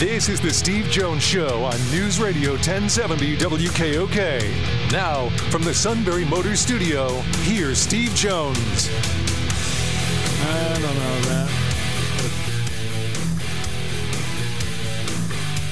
This 0.00 0.30
is 0.30 0.40
the 0.40 0.50
Steve 0.50 0.86
Jones 0.86 1.22
Show 1.22 1.62
on 1.62 1.78
News 1.90 2.18
Radio 2.18 2.52
1070 2.52 3.36
WKOK. 3.36 4.90
Now, 4.90 5.28
from 5.50 5.62
the 5.62 5.74
Sunbury 5.74 6.24
Motor 6.24 6.56
Studio, 6.56 7.20
here's 7.42 7.76
Steve 7.76 8.14
Jones. 8.14 8.88
I 10.40 10.72
don't 10.72 10.94
know 10.94 11.20
that. 11.28 11.50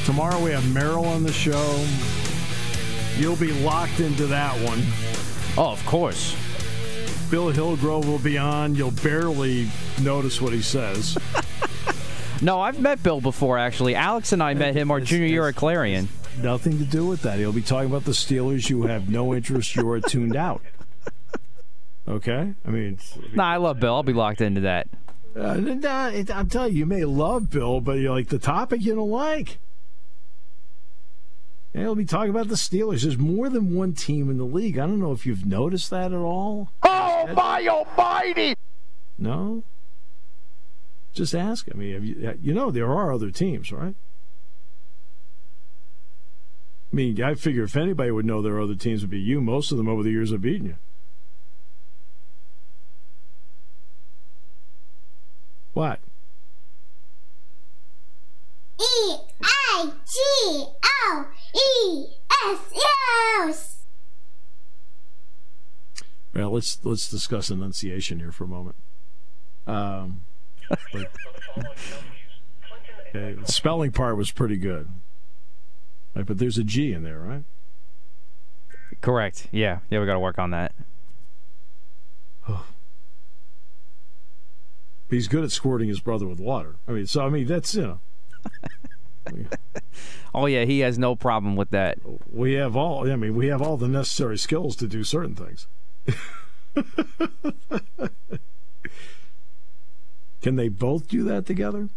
Tomorrow 0.04 0.44
we 0.44 0.50
have 0.50 0.74
Merrill 0.74 1.06
on 1.06 1.22
the 1.22 1.32
show. 1.32 1.82
You'll 3.16 3.34
be 3.36 3.52
locked 3.64 4.00
into 4.00 4.26
that 4.26 4.54
one. 4.60 4.82
Oh, 5.56 5.72
of 5.72 5.82
course. 5.86 6.36
Bill 7.30 7.48
Hillgrove 7.48 8.06
will 8.06 8.18
be 8.18 8.36
on. 8.36 8.74
You'll 8.74 8.90
barely 8.90 9.70
notice 10.02 10.38
what 10.38 10.52
he 10.52 10.60
says. 10.60 11.16
No, 12.40 12.60
I've 12.60 12.80
met 12.80 13.02
Bill 13.02 13.20
before, 13.20 13.58
actually. 13.58 13.94
Alex 13.94 14.32
and 14.32 14.42
I 14.42 14.54
met 14.54 14.74
him 14.76 14.90
our 14.90 15.00
junior 15.00 15.26
year 15.26 15.48
at 15.48 15.56
Clarion. 15.56 16.08
Nothing 16.40 16.78
to 16.78 16.84
do 16.84 17.06
with 17.06 17.22
that. 17.22 17.38
He'll 17.38 17.52
be 17.52 17.62
talking 17.62 17.88
about 17.90 18.04
the 18.04 18.12
Steelers. 18.12 18.70
You 18.70 18.82
have 18.84 19.08
no 19.08 19.34
interest. 19.34 19.74
You're 19.74 20.00
tuned 20.00 20.36
out. 20.36 20.62
Okay? 22.06 22.54
I 22.64 22.70
mean, 22.70 22.94
it's- 22.94 23.18
Nah, 23.34 23.48
I 23.50 23.56
love 23.56 23.80
Bill. 23.80 23.94
I'll 23.94 24.02
be 24.04 24.12
locked 24.12 24.40
into 24.40 24.60
that. 24.62 24.86
Uh, 25.36 25.54
nah, 25.56 26.08
it- 26.08 26.34
I'm 26.34 26.48
telling 26.48 26.72
you, 26.72 26.78
you 26.80 26.86
may 26.86 27.04
love 27.04 27.50
Bill, 27.50 27.80
but 27.80 27.98
you 27.98 28.10
like 28.12 28.28
the 28.28 28.38
topic 28.38 28.82
you 28.82 28.94
don't 28.94 29.10
like. 29.10 29.58
And 31.74 31.82
he'll 31.82 31.94
be 31.94 32.04
talking 32.06 32.30
about 32.30 32.48
the 32.48 32.54
Steelers. 32.54 33.02
There's 33.02 33.18
more 33.18 33.48
than 33.48 33.74
one 33.74 33.92
team 33.92 34.30
in 34.30 34.38
the 34.38 34.44
league. 34.44 34.78
I 34.78 34.86
don't 34.86 35.00
know 35.00 35.12
if 35.12 35.26
you've 35.26 35.44
noticed 35.44 35.90
that 35.90 36.12
at 36.12 36.18
all. 36.18 36.70
Oh, 36.82 37.26
my 37.34 37.66
almighty! 37.68 38.54
No. 39.18 39.62
Just 41.12 41.34
ask. 41.34 41.68
I 41.72 41.76
mean, 41.76 42.04
you, 42.04 42.38
you 42.40 42.54
know 42.54 42.70
there 42.70 42.90
are 42.90 43.12
other 43.12 43.30
teams, 43.30 43.72
right? 43.72 43.94
I 46.92 46.96
mean, 46.96 47.22
I 47.22 47.34
figure 47.34 47.64
if 47.64 47.76
anybody 47.76 48.10
would 48.10 48.24
know 48.24 48.40
there 48.40 48.54
are 48.54 48.62
other 48.62 48.74
teams, 48.74 49.00
it'd 49.00 49.10
be 49.10 49.18
you. 49.18 49.40
Most 49.40 49.70
of 49.70 49.76
them 49.76 49.88
over 49.88 50.02
the 50.02 50.10
years 50.10 50.30
have 50.30 50.40
beaten 50.40 50.66
you. 50.66 50.76
What? 55.74 56.00
E 58.80 59.16
I 59.42 59.92
G 60.06 60.66
O 60.84 61.26
E 61.54 62.06
S 62.46 62.72
S. 63.40 63.76
Well, 66.34 66.52
let's 66.52 66.78
let's 66.84 67.10
discuss 67.10 67.50
enunciation 67.50 68.18
here 68.18 68.32
for 68.32 68.44
a 68.44 68.48
moment. 68.48 68.76
Um, 69.66 70.22
but- 70.92 71.10
Okay, 73.10 73.32
the 73.32 73.46
spelling 73.50 73.90
part 73.90 74.16
was 74.16 74.30
pretty 74.30 74.58
good. 74.58 74.88
Right, 76.14 76.26
but 76.26 76.38
there's 76.38 76.58
a 76.58 76.64
G 76.64 76.92
in 76.92 77.02
there, 77.02 77.18
right? 77.18 77.44
Correct. 79.00 79.48
Yeah. 79.50 79.78
Yeah, 79.90 80.00
we 80.00 80.06
got 80.06 80.12
to 80.14 80.20
work 80.20 80.38
on 80.38 80.50
that. 80.50 80.72
He's 85.10 85.26
good 85.26 85.42
at 85.44 85.50
squirting 85.52 85.88
his 85.88 86.00
brother 86.00 86.26
with 86.26 86.38
water. 86.38 86.76
I 86.86 86.92
mean, 86.92 87.06
so 87.06 87.24
I 87.24 87.30
mean 87.30 87.46
that's 87.46 87.74
you 87.74 87.82
know. 87.82 88.00
Oh 90.34 90.44
yeah, 90.46 90.64
he 90.66 90.80
has 90.80 90.98
no 90.98 91.16
problem 91.16 91.56
with 91.56 91.70
that. 91.70 91.98
We 92.30 92.52
have 92.54 92.76
all. 92.76 93.10
I 93.10 93.16
mean, 93.16 93.34
we 93.34 93.46
have 93.46 93.62
all 93.62 93.78
the 93.78 93.88
necessary 93.88 94.36
skills 94.36 94.76
to 94.76 94.86
do 94.86 95.02
certain 95.02 95.34
things. 95.34 95.66
Can 100.42 100.56
they 100.56 100.68
both 100.68 101.08
do 101.08 101.24
that 101.24 101.46
together? 101.46 101.88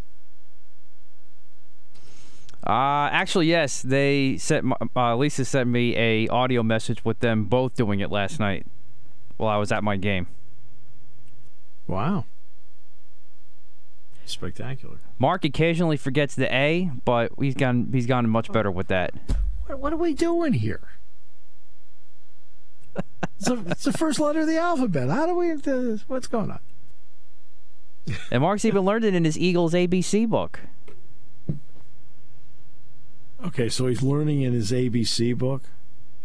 Uh, 2.66 3.10
actually, 3.12 3.48
yes. 3.48 3.82
They 3.82 4.38
sent 4.38 4.72
uh, 4.96 5.16
Lisa 5.16 5.46
sent 5.46 5.70
me 5.70 5.96
a 5.98 6.28
audio 6.28 6.62
message 6.64 7.04
with 7.04 7.20
them 7.20 7.46
both 7.46 7.76
doing 7.76 8.00
it 8.00 8.12
last 8.12 8.40
night 8.40 8.66
while 9.38 9.50
I 9.50 9.58
was 9.58 9.72
at 9.72 9.84
my 9.84 9.98
game. 9.98 10.28
Wow. 11.88 12.26
Spectacular. 14.26 14.98
Mark 15.18 15.44
occasionally 15.44 15.98
forgets 15.98 16.36
the 16.36 16.54
A, 16.54 16.92
but 17.04 17.32
he's 17.40 17.56
gone 17.56 17.90
he's 17.92 18.06
gotten 18.06 18.30
much 18.30 18.52
better 18.52 18.72
with 18.72 18.88
that. 18.88 19.14
What, 19.66 19.80
what 19.80 19.94
are 19.94 19.98
we 19.98 20.14
doing 20.14 20.54
here? 20.54 20.82
it's, 22.96 23.50
it's 23.50 23.84
the 23.84 23.94
first 23.94 24.20
letter 24.20 24.42
of 24.42 24.48
the 24.48 24.58
alphabet. 24.58 25.10
How 25.10 25.26
do 25.26 25.36
we? 25.36 25.52
Uh, 25.52 25.98
what's 26.08 26.28
going 26.28 26.52
on? 26.52 26.60
And 28.32 28.42
Mark's 28.42 28.66
even 28.66 28.82
learned 28.82 29.06
it 29.06 29.14
in 29.14 29.26
his 29.26 29.38
Eagles 29.38 29.74
ABC 29.74 30.28
book. 30.28 30.60
Okay, 33.44 33.70
so 33.70 33.88
he's 33.88 34.04
learning 34.04 34.42
in 34.42 34.54
his 34.54 34.72
ABC 34.72 35.38
book. 35.38 35.64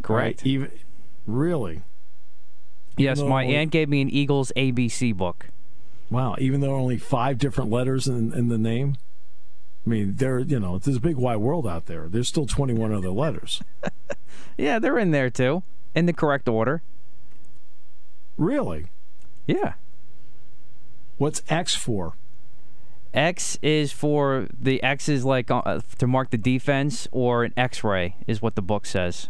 Correct. 0.03 0.41
Right? 0.41 0.47
Even 0.47 0.71
really. 1.27 1.83
Yes, 2.97 3.21
my 3.21 3.45
though- 3.45 3.51
aunt 3.53 3.71
gave 3.71 3.89
me 3.89 4.01
an 4.03 4.11
Eagles 4.11 4.53
ABC 4.57 5.15
book. 5.17 5.49
Wow, 6.11 6.37
even 6.39 6.61
though 6.61 6.75
only 6.75 6.99
five 6.99 7.39
different 7.39 7.71
letters 7.71 8.07
in, 8.07 8.33
in 8.33 8.49
the 8.49 8.59
name. 8.59 8.97
I 9.85 9.89
mean, 9.91 10.15
there, 10.17 10.39
you 10.41 10.59
know, 10.61 10.79
there's 10.79 10.97
a 10.97 11.01
big 11.01 11.17
wide 11.17 11.37
world 11.37 11.67
out 11.67 11.87
there. 11.87 12.09
There's 12.09 12.29
still 12.29 12.47
21 12.47 12.93
other 12.93 13.11
letters. 13.11 13.63
Yeah, 14.59 14.79
they're 14.79 14.99
in 14.99 15.11
there 15.11 15.29
too, 15.29 15.63
in 15.95 16.07
the 16.07 16.15
correct 16.15 16.49
order. 16.49 16.81
Really? 18.39 18.87
Yeah. 19.47 19.75
What's 21.19 21.43
X 21.49 21.75
for? 21.75 22.15
X 23.15 23.59
is 23.63 23.93
for 23.93 24.49
the 24.59 24.83
X 24.83 25.09
is 25.09 25.25
like 25.25 25.51
uh, 25.51 25.81
to 25.99 26.07
mark 26.07 26.31
the 26.31 26.37
defense, 26.37 27.09
or 27.11 27.45
an 27.45 27.55
X-ray 27.57 28.17
is 28.27 28.43
what 28.43 28.55
the 28.55 28.63
book 28.63 28.85
says. 28.85 29.29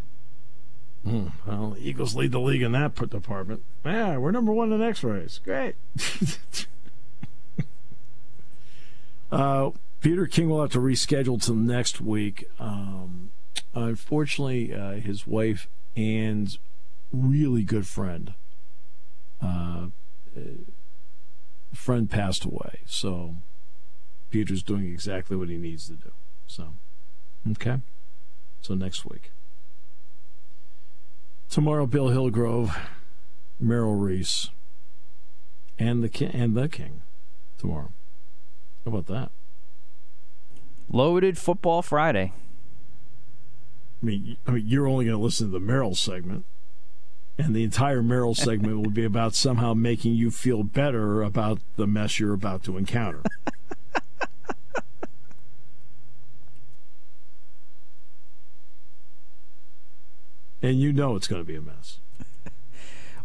Hmm. 1.05 1.29
Well, 1.47 1.71
the 1.71 1.89
Eagles 1.89 2.17
lead 2.17 2.33
the 2.33 2.41
league 2.41 2.63
in 2.63 2.73
that 2.73 2.97
department. 2.97 3.63
Yeah, 3.85 4.17
we're 4.17 4.33
number 4.33 4.53
one 4.53 4.73
in 4.73 4.83
X-rays. 4.83 5.41
Great. 5.45 5.77
uh, 9.31 9.71
Peter 10.01 10.27
King 10.27 10.49
will 10.49 10.63
have 10.63 10.73
to 10.73 10.81
reschedule 10.81 11.41
till 11.41 11.55
next 11.55 12.01
week. 12.01 12.49
Um, 12.59 13.31
unfortunately, 13.73 14.75
uh, 14.75 14.95
his 14.95 15.29
wife 15.29 15.69
and 15.97 16.59
really 17.13 17.63
good 17.63 17.87
friend, 17.87 18.35
uh, 19.41 19.87
uh, 20.37 20.41
friend 21.73 22.11
passed 22.11 22.45
away. 22.45 22.81
So 22.87 23.37
Peter's 24.31 24.63
doing 24.63 24.87
exactly 24.87 25.37
what 25.37 25.49
he 25.49 25.57
needs 25.57 25.87
to 25.87 25.95
do. 25.95 26.13
So, 26.47 26.75
okay. 27.53 27.81
So 28.61 28.75
next 28.75 29.05
week. 29.05 29.31
Tomorrow, 31.49 31.87
Bill 31.87 32.09
Hillgrove, 32.09 32.77
Merrill 33.61 33.95
Reese, 33.95 34.51
and 35.79 36.03
the 36.03 36.09
king, 36.09 36.31
and 36.33 36.57
the 36.57 36.69
king. 36.69 37.03
Tomorrow. 37.59 37.93
How 38.85 38.91
about 38.91 39.07
that? 39.07 39.31
Loaded 40.91 41.39
Football 41.39 41.83
Friday. 41.83 42.33
I 44.03 44.07
mean, 44.07 44.37
I 44.47 44.51
mean, 44.51 44.65
you're 44.67 44.87
only 44.87 45.05
going 45.05 45.17
to 45.17 45.23
listen 45.23 45.47
to 45.47 45.53
the 45.53 45.61
Merrill 45.61 45.95
segment, 45.95 46.45
and 47.39 47.55
the 47.55 47.63
entire 47.65 48.03
Merrill 48.03 48.35
segment 48.47 48.79
will 48.79 48.91
be 48.91 49.05
about 49.05 49.35
somehow 49.35 49.75
making 49.75 50.15
you 50.15 50.31
feel 50.31 50.63
better 50.63 51.23
about 51.23 51.61
the 51.77 51.87
mess 51.87 52.19
you're 52.19 52.33
about 52.35 52.65
to 52.65 52.77
encounter. 52.77 53.23
and 60.63 60.81
you 60.81 60.93
know 60.93 61.17
it's 61.17 61.27
going 61.29 61.41
to 61.43 61.47
be 61.47 61.57
a 61.57 61.63
mess. 61.63 61.99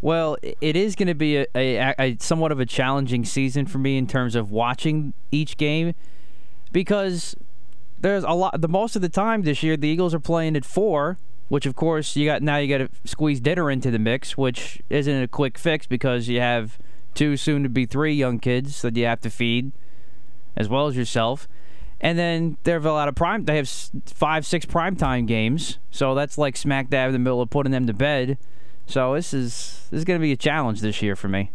Well, 0.04 0.38
it 0.42 0.76
is 0.76 0.96
going 0.96 1.10
to 1.10 1.14
be 1.14 1.38
a, 1.38 1.46
a, 1.56 1.94
a 2.00 2.18
somewhat 2.20 2.52
of 2.52 2.60
a 2.60 2.66
challenging 2.66 3.24
season 3.24 3.68
for 3.68 3.78
me 3.78 4.00
in 4.00 4.08
terms 4.08 4.34
of 4.34 4.50
watching 4.50 5.14
each 5.32 5.58
game 5.58 5.94
because 6.72 7.36
there's 8.00 8.24
a 8.24 8.32
lot. 8.32 8.60
The 8.60 8.68
most 8.68 8.96
of 8.96 9.04
the 9.04 9.10
time 9.10 9.44
this 9.44 9.62
year, 9.62 9.78
the 9.78 9.88
Eagles 9.88 10.16
are 10.16 10.20
playing 10.20 10.56
at 10.56 10.66
four, 10.66 11.20
which 11.52 11.66
of 11.66 11.76
course 11.76 12.16
you 12.16 12.26
got 12.26 12.42
now. 12.42 12.56
You 12.56 12.78
got 12.78 12.90
to 12.90 12.90
squeeze 13.04 13.42
dinner 13.42 13.70
into 13.70 13.92
the 13.92 14.00
mix, 14.00 14.38
which 14.38 14.82
isn't 14.90 15.24
a 15.24 15.28
quick 15.28 15.58
fix 15.58 15.86
because 15.86 16.30
you 16.30 16.40
have 16.40 16.80
two, 17.14 17.36
soon 17.36 17.62
to 17.64 17.68
be 17.68 17.86
three 17.86 18.14
young 18.14 18.40
kids 18.40 18.82
that 18.84 18.96
you 18.96 19.04
have 19.04 19.20
to 19.20 19.30
feed, 19.30 19.74
as 20.56 20.70
well 20.70 20.88
as 20.88 20.96
yourself. 20.96 21.50
And 22.00 22.18
then 22.18 22.56
they 22.64 22.72
have 22.72 22.86
a 22.86 22.94
lot 22.94 23.10
of 23.10 23.16
prime. 23.16 23.44
They 23.44 23.58
have 23.58 23.68
five, 24.06 24.46
six 24.46 24.66
primetime 24.66 25.28
games, 25.28 25.78
so 25.92 26.16
that's 26.16 26.38
like 26.38 26.56
smack 26.56 26.90
dab 26.90 27.08
in 27.08 27.14
the 27.14 27.20
middle 27.20 27.42
of 27.42 27.50
putting 27.50 27.74
them 27.74 27.86
to 27.86 27.94
bed. 27.94 28.38
So 28.86 29.16
this 29.16 29.34
is 29.34 29.88
this 29.92 29.98
is 29.98 30.06
going 30.06 30.22
to 30.22 30.24
be 30.24 30.32
a 30.32 30.38
challenge 30.38 30.80
this 30.80 31.02
year 31.02 31.18
for 31.18 31.28
me. 31.28 31.52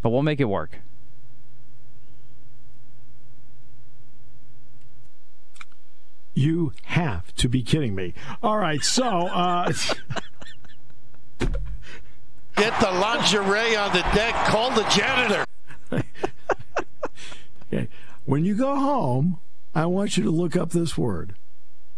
But 0.00 0.08
we'll 0.08 0.22
make 0.22 0.40
it 0.40 0.44
work. 0.44 0.80
You 6.36 6.74
have 6.84 7.34
to 7.36 7.48
be 7.48 7.62
kidding 7.62 7.94
me. 7.94 8.12
All 8.42 8.58
right, 8.58 8.82
so 8.84 9.04
uh, 9.04 9.72
Get 12.56 12.78
the 12.80 12.90
lingerie 12.90 13.74
on 13.76 13.92
the 13.92 14.02
deck. 14.14 14.34
Call 14.46 14.70
the 14.70 14.82
janitor. 14.84 15.44
okay, 17.72 17.88
when 18.26 18.44
you 18.44 18.54
go 18.54 18.76
home, 18.76 19.38
I 19.74 19.86
want 19.86 20.18
you 20.18 20.24
to 20.24 20.30
look 20.30 20.56
up 20.56 20.70
this 20.70 20.96
word, 20.96 21.34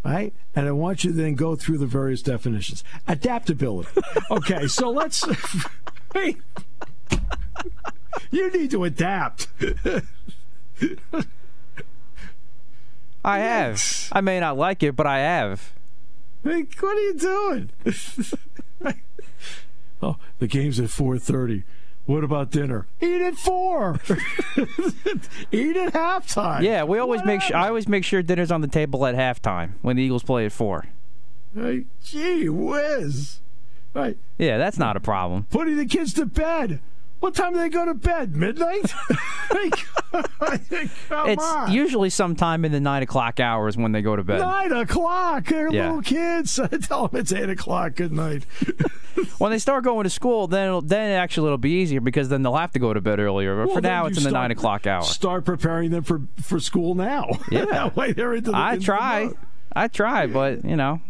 right? 0.05 0.33
And 0.55 0.69
I 0.69 0.73
want 0.73 1.03
you 1.03 1.11
to 1.11 1.17
then 1.17 1.35
go 1.37 1.57
through 1.57 1.79
the 1.79 1.87
various 1.87 2.23
definitions. 2.23 2.85
Adaptability. 3.07 3.89
Okay, 4.31 4.67
so 4.67 4.91
let's. 4.91 5.25
hey, 6.13 6.37
you 8.31 8.51
need 8.53 8.71
to 8.73 8.85
adapt. 8.85 9.49
I 13.29 13.41
have. 13.41 14.09
I 14.11 14.23
may 14.23 14.41
not 14.41 14.57
like 14.57 14.83
it, 14.83 14.97
but 14.97 15.07
I 15.07 15.19
have. 15.19 15.75
Hey, 16.43 16.65
what 16.81 16.97
are 16.97 17.01
you 17.01 17.15
doing? 17.15 17.71
oh, 20.03 20.17
the 20.39 20.47
game's 20.47 20.81
at 20.81 20.89
four 20.89 21.19
thirty. 21.19 21.65
What 22.07 22.25
about 22.25 22.51
dinner? 22.51 22.87
Eat 23.03 23.21
at 23.21 23.35
four. 23.35 24.01
Eat 25.53 25.77
at 25.77 25.93
halftime. 25.93 26.63
Yeah, 26.63 26.85
we 26.85 26.99
always 26.99 27.23
make 27.23 27.43
sure. 27.43 27.55
I 27.55 27.69
always 27.69 27.87
make 27.87 28.03
sure 28.03 28.23
dinner's 28.23 28.51
on 28.51 28.63
the 28.63 28.67
table 28.67 29.05
at 29.05 29.15
halftime 29.15 29.73
when 29.83 29.97
the 29.97 30.03
Eagles 30.03 30.23
play 30.23 30.47
at 30.47 30.53
four. 30.53 30.87
Hey, 31.55 31.85
gee 32.03 32.49
whiz. 32.49 33.41
Right. 33.93 34.17
Yeah, 34.39 34.57
that's 34.57 34.79
not 34.79 34.97
a 34.97 35.01
problem. 35.01 35.47
Putting 35.51 35.77
the 35.77 35.85
kids 35.85 36.15
to 36.15 36.25
bed. 36.25 36.81
What 37.21 37.35
time 37.35 37.53
do 37.53 37.59
they 37.59 37.69
go 37.69 37.85
to 37.85 37.93
bed? 37.93 38.35
Midnight? 38.35 38.95
Come 39.49 39.71
it's 40.13 41.43
on. 41.45 41.73
usually 41.73 42.11
sometime 42.11 42.65
in 42.65 42.73
the 42.73 42.81
nine 42.81 43.03
o'clock 43.03 43.41
hours 43.41 43.77
when 43.77 43.93
they 43.93 44.03
go 44.03 44.17
to 44.17 44.25
bed. 44.25 44.41
Nine 44.41 44.73
o'clock. 44.73 45.47
They're 45.47 45.73
Yeah. 45.73 45.87
little 45.89 46.03
kids. 46.03 46.59
Tell 46.83 47.09
them 47.09 47.21
it's 47.21 47.33
eight 47.33 47.49
o'clock. 47.51 47.95
Good 47.97 48.13
night. 48.13 48.45
When 49.39 49.51
they 49.51 49.59
start 49.59 49.83
going 49.83 50.05
to 50.05 50.11
school, 50.11 50.47
then 50.47 50.67
it'll, 50.69 50.81
then 50.81 51.11
actually 51.11 51.47
it'll 51.47 51.59
be 51.59 51.73
easier 51.81 52.01
because 52.01 52.29
then 52.29 52.43
they'll 52.45 52.55
have 52.55 52.71
to 52.73 52.79
go 52.79 52.95
to 52.95 53.01
bed 53.01 53.19
earlier. 53.19 53.57
But 53.57 53.67
Well, 53.67 53.75
for 53.77 53.81
now, 53.81 54.07
it's 54.07 54.17
in 54.19 54.23
the 54.23 54.31
start- 54.31 54.43
nine 54.45 54.51
o'clock 54.53 54.87
hour. 54.87 55.03
Start 55.03 55.45
preparing 55.45 55.91
them 55.91 56.05
for, 56.05 56.23
for 56.41 56.61
school 56.61 56.95
now. 56.95 57.27
Yeah. 57.51 57.65
that 57.67 57.97
way 57.97 58.13
they're 58.13 58.35
into 58.35 58.53
the 58.53 58.57
I 58.57 58.75
into 58.75 58.85
try, 58.87 59.25
mode. 59.25 59.37
I 59.73 59.89
try, 59.89 60.27
but 60.29 60.65
you 60.65 60.77
know, 60.77 61.01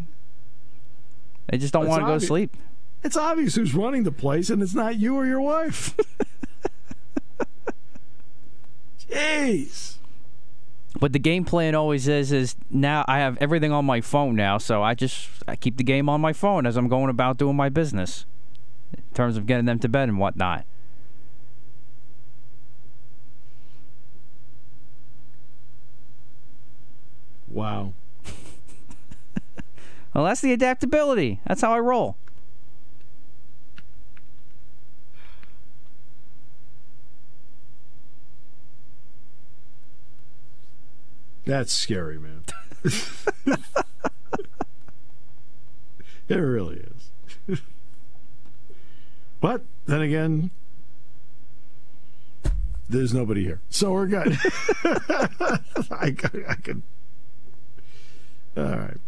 they 1.50 1.58
just 1.58 1.72
don't 1.74 1.86
want 1.86 2.00
to 2.00 2.06
go 2.06 2.18
to 2.18 2.24
sleep. 2.24 2.56
It's 3.04 3.16
obvious 3.16 3.54
who's 3.54 3.74
running 3.74 4.04
the 4.04 4.12
place, 4.12 4.48
and 4.48 4.62
it's 4.62 4.74
not 4.74 4.96
you 4.98 5.14
or 5.16 5.26
your 5.26 5.40
wife. 5.42 5.94
Jeez. 9.10 9.96
But 10.98 11.12
the 11.12 11.18
game 11.18 11.44
plan 11.44 11.74
always 11.74 12.08
is 12.08 12.32
is 12.32 12.56
now 12.70 13.04
I 13.06 13.18
have 13.18 13.36
everything 13.40 13.72
on 13.72 13.84
my 13.84 14.00
phone 14.00 14.34
now, 14.34 14.58
so 14.58 14.82
I 14.82 14.94
just 14.94 15.28
I 15.46 15.54
keep 15.54 15.76
the 15.76 15.84
game 15.84 16.08
on 16.08 16.20
my 16.20 16.32
phone 16.32 16.66
as 16.66 16.76
I'm 16.76 16.88
going 16.88 17.10
about 17.10 17.36
doing 17.36 17.56
my 17.56 17.68
business, 17.68 18.26
in 18.96 19.02
terms 19.14 19.36
of 19.36 19.46
getting 19.46 19.66
them 19.66 19.78
to 19.80 19.88
bed 19.88 20.08
and 20.08 20.18
whatnot. 20.18 20.64
Wow. 27.46 27.92
well, 30.14 30.24
that's 30.24 30.40
the 30.40 30.52
adaptability. 30.52 31.40
That's 31.46 31.60
how 31.60 31.72
I 31.72 31.78
roll. 31.78 32.16
That's 41.48 41.72
scary, 41.72 42.18
man. 42.18 42.44
it 46.28 46.34
really 46.34 46.84
is. 47.48 47.62
but 49.40 49.62
then 49.86 50.02
again, 50.02 50.50
there's 52.86 53.14
nobody 53.14 53.44
here, 53.44 53.62
so 53.70 53.92
we're 53.92 54.08
good. 54.08 54.36
I, 54.84 55.58
I 55.90 56.10
could. 56.62 56.82
All 58.54 58.64
right. 58.64 58.98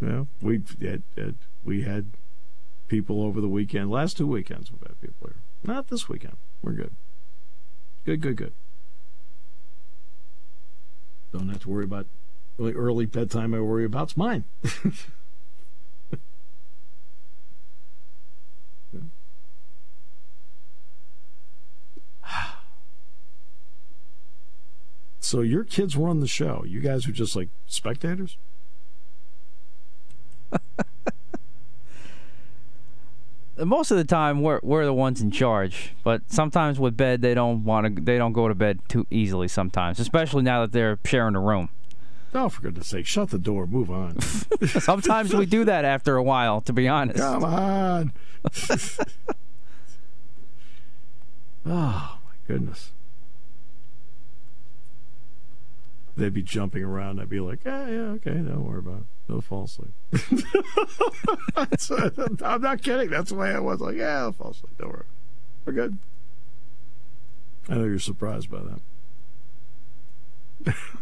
Well, 0.00 0.28
we 0.40 0.62
had, 0.80 1.02
had 1.18 1.34
we 1.64 1.82
had 1.82 2.12
people 2.86 3.20
over 3.20 3.40
the 3.40 3.48
weekend. 3.48 3.90
Last 3.90 4.16
two 4.16 4.28
weekends 4.28 4.70
we've 4.70 4.80
had 4.82 5.00
people 5.00 5.26
here. 5.26 5.40
Not 5.64 5.88
this 5.88 6.08
weekend. 6.08 6.36
We're 6.62 6.74
good. 6.74 6.92
Good, 8.04 8.20
good, 8.20 8.36
good. 8.36 8.52
Don't 11.32 11.48
have 11.48 11.62
to 11.62 11.70
worry 11.70 11.84
about 11.84 12.06
the 12.58 12.72
early 12.72 13.06
bedtime 13.06 13.54
I 13.54 13.60
worry 13.60 13.84
about's 13.84 14.16
mine. 14.16 14.44
so 25.20 25.40
your 25.40 25.64
kids 25.64 25.96
run 25.96 26.20
the 26.20 26.26
show. 26.26 26.64
You 26.66 26.80
guys 26.80 27.08
are 27.08 27.12
just 27.12 27.34
like 27.34 27.48
spectators? 27.66 28.36
Most 33.58 33.90
of 33.90 33.98
the 33.98 34.04
time, 34.04 34.40
we're 34.40 34.60
we're 34.62 34.84
the 34.84 34.94
ones 34.94 35.20
in 35.20 35.30
charge. 35.30 35.94
But 36.02 36.22
sometimes 36.26 36.80
with 36.80 36.96
bed, 36.96 37.20
they 37.20 37.34
don't 37.34 37.64
want 37.64 37.96
to. 37.96 38.02
They 38.02 38.16
don't 38.16 38.32
go 38.32 38.48
to 38.48 38.54
bed 38.54 38.80
too 38.88 39.06
easily. 39.10 39.48
Sometimes, 39.48 40.00
especially 40.00 40.42
now 40.42 40.62
that 40.62 40.72
they're 40.72 40.98
sharing 41.04 41.34
a 41.34 41.40
room. 41.40 41.68
Oh, 42.34 42.48
for 42.48 42.62
goodness 42.62 42.86
sake, 42.88 43.04
shut 43.04 43.28
the 43.28 43.38
door, 43.38 43.66
move 43.66 43.90
on. 43.90 44.18
Sometimes 44.66 45.34
we 45.34 45.44
do 45.44 45.64
that 45.66 45.84
after 45.84 46.16
a 46.16 46.22
while. 46.22 46.62
To 46.62 46.72
be 46.72 46.88
honest. 46.88 47.18
Come 47.18 47.44
on. 47.44 48.12
oh, 51.66 52.18
my 52.24 52.34
goodness. 52.46 52.92
They'd 56.16 56.34
be 56.34 56.42
jumping 56.42 56.84
around. 56.84 57.20
I'd 57.20 57.30
be 57.30 57.40
like, 57.40 57.64
yeah, 57.64 57.88
yeah, 57.88 58.00
okay, 58.16 58.32
don't 58.32 58.64
worry 58.64 58.80
about 58.80 59.00
it. 59.00 59.06
They'll 59.28 59.40
fall 59.40 59.64
asleep. 59.64 59.92
I'm 62.44 62.60
not 62.60 62.82
kidding. 62.82 63.08
That's 63.08 63.30
the 63.30 63.36
way 63.36 63.50
I 63.50 63.60
was. 63.60 63.80
Like, 63.80 63.96
yeah, 63.96 64.18
I'll 64.18 64.32
fall 64.32 64.50
asleep. 64.50 64.76
Don't 64.78 64.90
worry. 64.90 65.06
We're 65.64 65.72
good. 65.72 65.96
I 67.68 67.76
know 67.76 67.84
you're 67.84 67.98
surprised 67.98 68.50
by 68.50 68.58
that. 68.58 68.80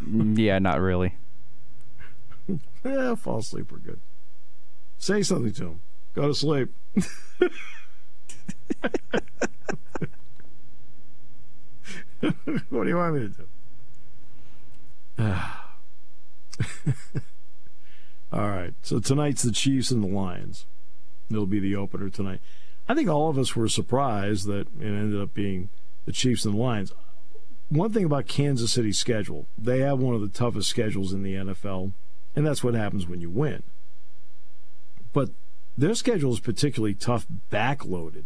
Mm, 0.04 0.38
yeah, 0.38 0.58
not 0.58 0.80
really. 0.80 1.14
Yeah, 2.82 3.14
fall 3.14 3.38
asleep. 3.38 3.70
We're 3.70 3.78
good. 3.78 4.00
Say 4.98 5.22
something 5.22 5.52
to 5.52 5.64
him. 5.64 5.80
Go 6.14 6.28
to 6.28 6.34
sleep. 6.34 6.70
what 12.20 12.34
do 12.70 12.88
you 12.88 12.96
want 12.96 13.14
me 13.14 13.20
to 13.20 13.28
do? 13.28 13.46
all 15.18 15.26
right. 18.32 18.74
So 18.82 19.00
tonight's 19.00 19.42
the 19.42 19.52
Chiefs 19.52 19.90
and 19.90 20.02
the 20.02 20.08
Lions. 20.08 20.66
It'll 21.30 21.46
be 21.46 21.60
the 21.60 21.76
opener 21.76 22.08
tonight. 22.08 22.40
I 22.88 22.94
think 22.94 23.08
all 23.08 23.28
of 23.28 23.38
us 23.38 23.54
were 23.54 23.68
surprised 23.68 24.46
that 24.46 24.66
it 24.80 24.80
ended 24.80 25.20
up 25.20 25.32
being 25.32 25.68
the 26.06 26.12
Chiefs 26.12 26.44
and 26.44 26.54
the 26.54 26.58
Lions. 26.58 26.92
One 27.68 27.92
thing 27.92 28.04
about 28.04 28.26
Kansas 28.26 28.72
City's 28.72 28.98
schedule, 28.98 29.46
they 29.56 29.78
have 29.78 30.00
one 30.00 30.14
of 30.14 30.20
the 30.20 30.28
toughest 30.28 30.68
schedules 30.68 31.12
in 31.12 31.22
the 31.22 31.34
NFL, 31.34 31.92
and 32.34 32.44
that's 32.44 32.64
what 32.64 32.74
happens 32.74 33.06
when 33.06 33.20
you 33.20 33.30
win. 33.30 33.62
But 35.12 35.30
their 35.78 35.94
schedule 35.94 36.32
is 36.32 36.40
particularly 36.40 36.94
tough, 36.94 37.26
backloaded. 37.52 38.24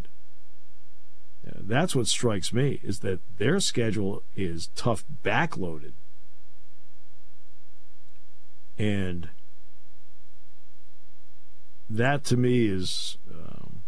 That's 1.44 1.94
what 1.94 2.06
strikes 2.06 2.52
me 2.52 2.80
is 2.82 3.00
that 3.00 3.20
their 3.38 3.60
schedule 3.60 4.22
is 4.34 4.70
tough, 4.74 5.04
backloaded, 5.22 5.92
and 8.78 9.28
that 11.88 12.24
to 12.24 12.36
me 12.36 12.66
is, 12.66 13.18
um, 13.30 13.82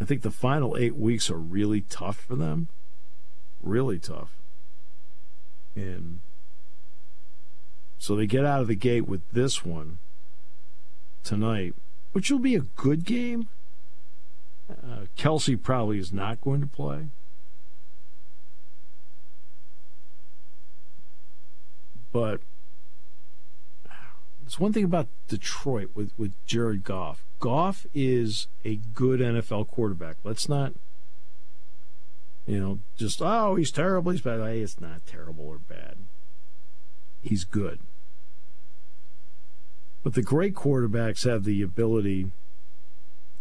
I 0.00 0.04
think 0.04 0.22
the 0.22 0.30
final 0.30 0.76
eight 0.76 0.96
weeks 0.96 1.30
are 1.30 1.38
really 1.38 1.82
tough 1.82 2.16
for 2.16 2.36
them, 2.36 2.68
really 3.62 3.98
tough, 3.98 4.38
and 5.74 6.20
so 7.98 8.16
they 8.16 8.26
get 8.26 8.44
out 8.44 8.60
of 8.60 8.66
the 8.66 8.74
gate 8.74 9.06
with 9.06 9.22
this 9.30 9.64
one 9.64 9.98
tonight, 11.22 11.74
which 12.12 12.30
will 12.30 12.40
be 12.40 12.56
a 12.56 12.60
good 12.60 13.04
game. 13.04 13.48
Uh, 14.68 15.06
Kelce 15.16 15.60
probably 15.60 15.98
is 15.98 16.12
not 16.12 16.40
going 16.40 16.60
to 16.60 16.66
play. 16.66 17.08
But 22.12 22.40
it's 24.44 24.58
one 24.58 24.72
thing 24.72 24.84
about 24.84 25.08
Detroit 25.28 25.90
with, 25.94 26.12
with 26.16 26.34
Jared 26.46 26.84
Goff. 26.84 27.24
Goff 27.40 27.86
is 27.94 28.46
a 28.64 28.76
good 28.94 29.20
NFL 29.20 29.68
quarterback. 29.68 30.16
Let's 30.24 30.48
not, 30.48 30.72
you 32.46 32.60
know, 32.60 32.78
just, 32.96 33.20
oh, 33.22 33.56
he's 33.56 33.70
terrible. 33.70 34.12
He's 34.12 34.20
bad. 34.20 34.40
Hey, 34.40 34.60
it's 34.60 34.80
not 34.80 35.06
terrible 35.06 35.46
or 35.46 35.58
bad. 35.58 35.96
He's 37.22 37.44
good. 37.44 37.78
But 40.02 40.14
the 40.14 40.22
great 40.22 40.54
quarterbacks 40.54 41.24
have 41.24 41.44
the 41.44 41.62
ability 41.62 42.30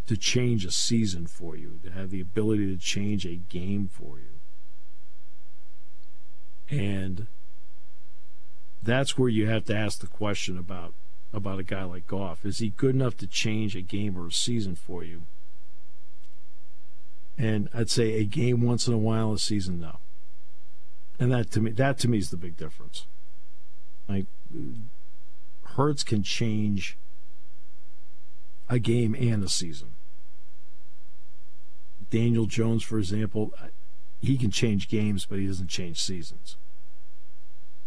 to 0.08 0.18
change 0.18 0.66
a 0.66 0.72
season 0.72 1.26
for 1.26 1.56
you, 1.56 1.80
to 1.84 1.92
have 1.92 2.12
the 2.12 2.22
ability 2.22 2.68
to 2.68 2.82
change 2.82 3.26
a 3.26 3.36
game 3.36 3.90
for 3.92 4.18
you. 4.20 4.40
And 6.70 7.28
that's 8.84 9.18
where 9.18 9.30
you 9.30 9.48
have 9.48 9.66
to 9.66 9.76
ask 9.76 10.00
the 10.00 10.08
question 10.08 10.58
about 10.58 10.94
about 11.34 11.60
a 11.60 11.64
guy 11.64 11.84
like 11.84 12.08
Goff. 12.08 12.46
Is 12.46 12.60
he 12.60 12.70
good 12.70 12.96
enough 12.96 13.16
to 13.18 13.28
change 13.28 13.76
a 13.76 13.82
game 13.82 14.18
or 14.18 14.28
a 14.28 14.32
season 14.32 14.76
for 14.76 15.04
you? 15.04 15.24
And 17.38 17.70
I'd 17.74 17.90
say 17.90 18.14
a 18.14 18.26
game 18.26 18.62
once 18.62 18.88
in 18.88 18.94
a 18.94 18.98
while, 18.98 19.34
a 19.34 19.40
season 19.40 19.80
no. 19.80 20.00
And 21.20 21.32
that 21.32 21.52
to 21.52 21.62
me 21.62 21.72
that 21.72 22.00
to 22.00 22.08
me 22.08 22.18
is 22.18 22.32
the 22.32 22.38
big 22.38 22.58
difference. 22.58 23.06
Like 24.08 24.26
Hurts 25.64 26.04
can 26.04 26.24
change 26.24 26.98
a 28.70 28.80
game 28.80 29.16
and 29.16 29.44
a 29.44 29.50
season. 29.50 29.90
Daniel 32.10 32.46
Jones, 32.46 32.84
for 32.84 33.00
example, 33.00 33.54
he 34.20 34.38
can 34.38 34.52
change 34.52 34.90
games, 34.90 35.26
but 35.26 35.40
he 35.40 35.48
doesn't 35.48 35.70
change 35.70 36.02
seasons. 36.02 36.58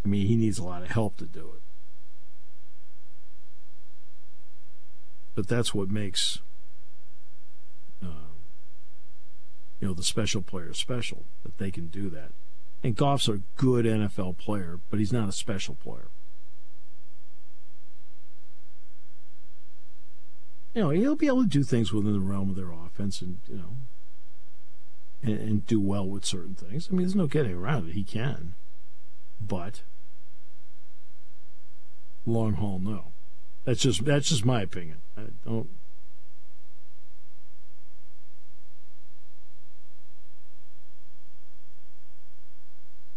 I 0.05 0.09
mean, 0.09 0.27
he 0.27 0.37
needs 0.37 0.59
a 0.59 0.65
lot 0.65 0.83
of 0.83 0.89
help 0.89 1.17
to 1.19 1.25
do 1.25 1.53
it. 1.55 1.63
But 5.35 5.49
that's 5.49 5.75
what 5.75 5.91
makes, 5.91 6.41
uh, 8.03 8.31
you 9.81 9.89
know, 9.89 9.95
the 9.95 10.03
special 10.03 10.43
players 10.43 10.79
special, 10.79 11.25
that 11.43 11.59
they 11.59 11.71
can 11.71 11.87
do 11.87 12.09
that. 12.11 12.31
And 12.83 12.95
Goff's 12.95 13.29
a 13.29 13.41
good 13.57 13.87
NFL 13.87 14.37
player, 14.37 14.79
but 14.91 14.99
he's 14.99 15.13
not 15.13 15.29
a 15.29 15.33
special 15.33 15.75
player. 15.75 16.09
you 20.75 20.83
know, 20.83 20.91
he'll 20.91 21.15
be 21.15 21.29
able 21.29 21.43
to 21.43 21.49
do 21.49 21.63
things 21.63 21.93
within 21.93 22.13
the 22.13 22.21
realm 22.21 22.51
of 22.51 22.57
their 22.57 22.73
offense 22.73 23.23
and, 23.23 23.39
you 23.49 23.57
know, 23.57 23.77
and, 25.23 25.39
and, 25.39 25.67
do 25.67 25.81
well 25.81 26.07
with 26.07 26.25
certain 26.25 26.57
things. 26.57 26.89
I 26.91 26.95
mean, 26.95 27.03
there's 27.03 27.15
no 27.15 27.29
getting 27.29 27.55
around 27.55 27.89
it. 27.89 27.93
He 27.93 28.03
can. 28.03 28.55
But 29.41 29.83
long 32.27 32.55
haul, 32.55 32.79
no. 32.79 33.07
That's 33.65 33.81
just 33.81 34.05
that's 34.05 34.29
just 34.29 34.45
my 34.45 34.63
opinion. 34.63 34.99
I 35.17 35.23
don't 35.45 35.69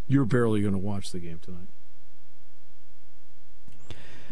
You're 0.07 0.25
barely 0.25 0.61
going 0.61 0.73
to 0.73 0.79
watch 0.79 1.11
the 1.11 1.19
game 1.19 1.39
tonight. 1.41 1.67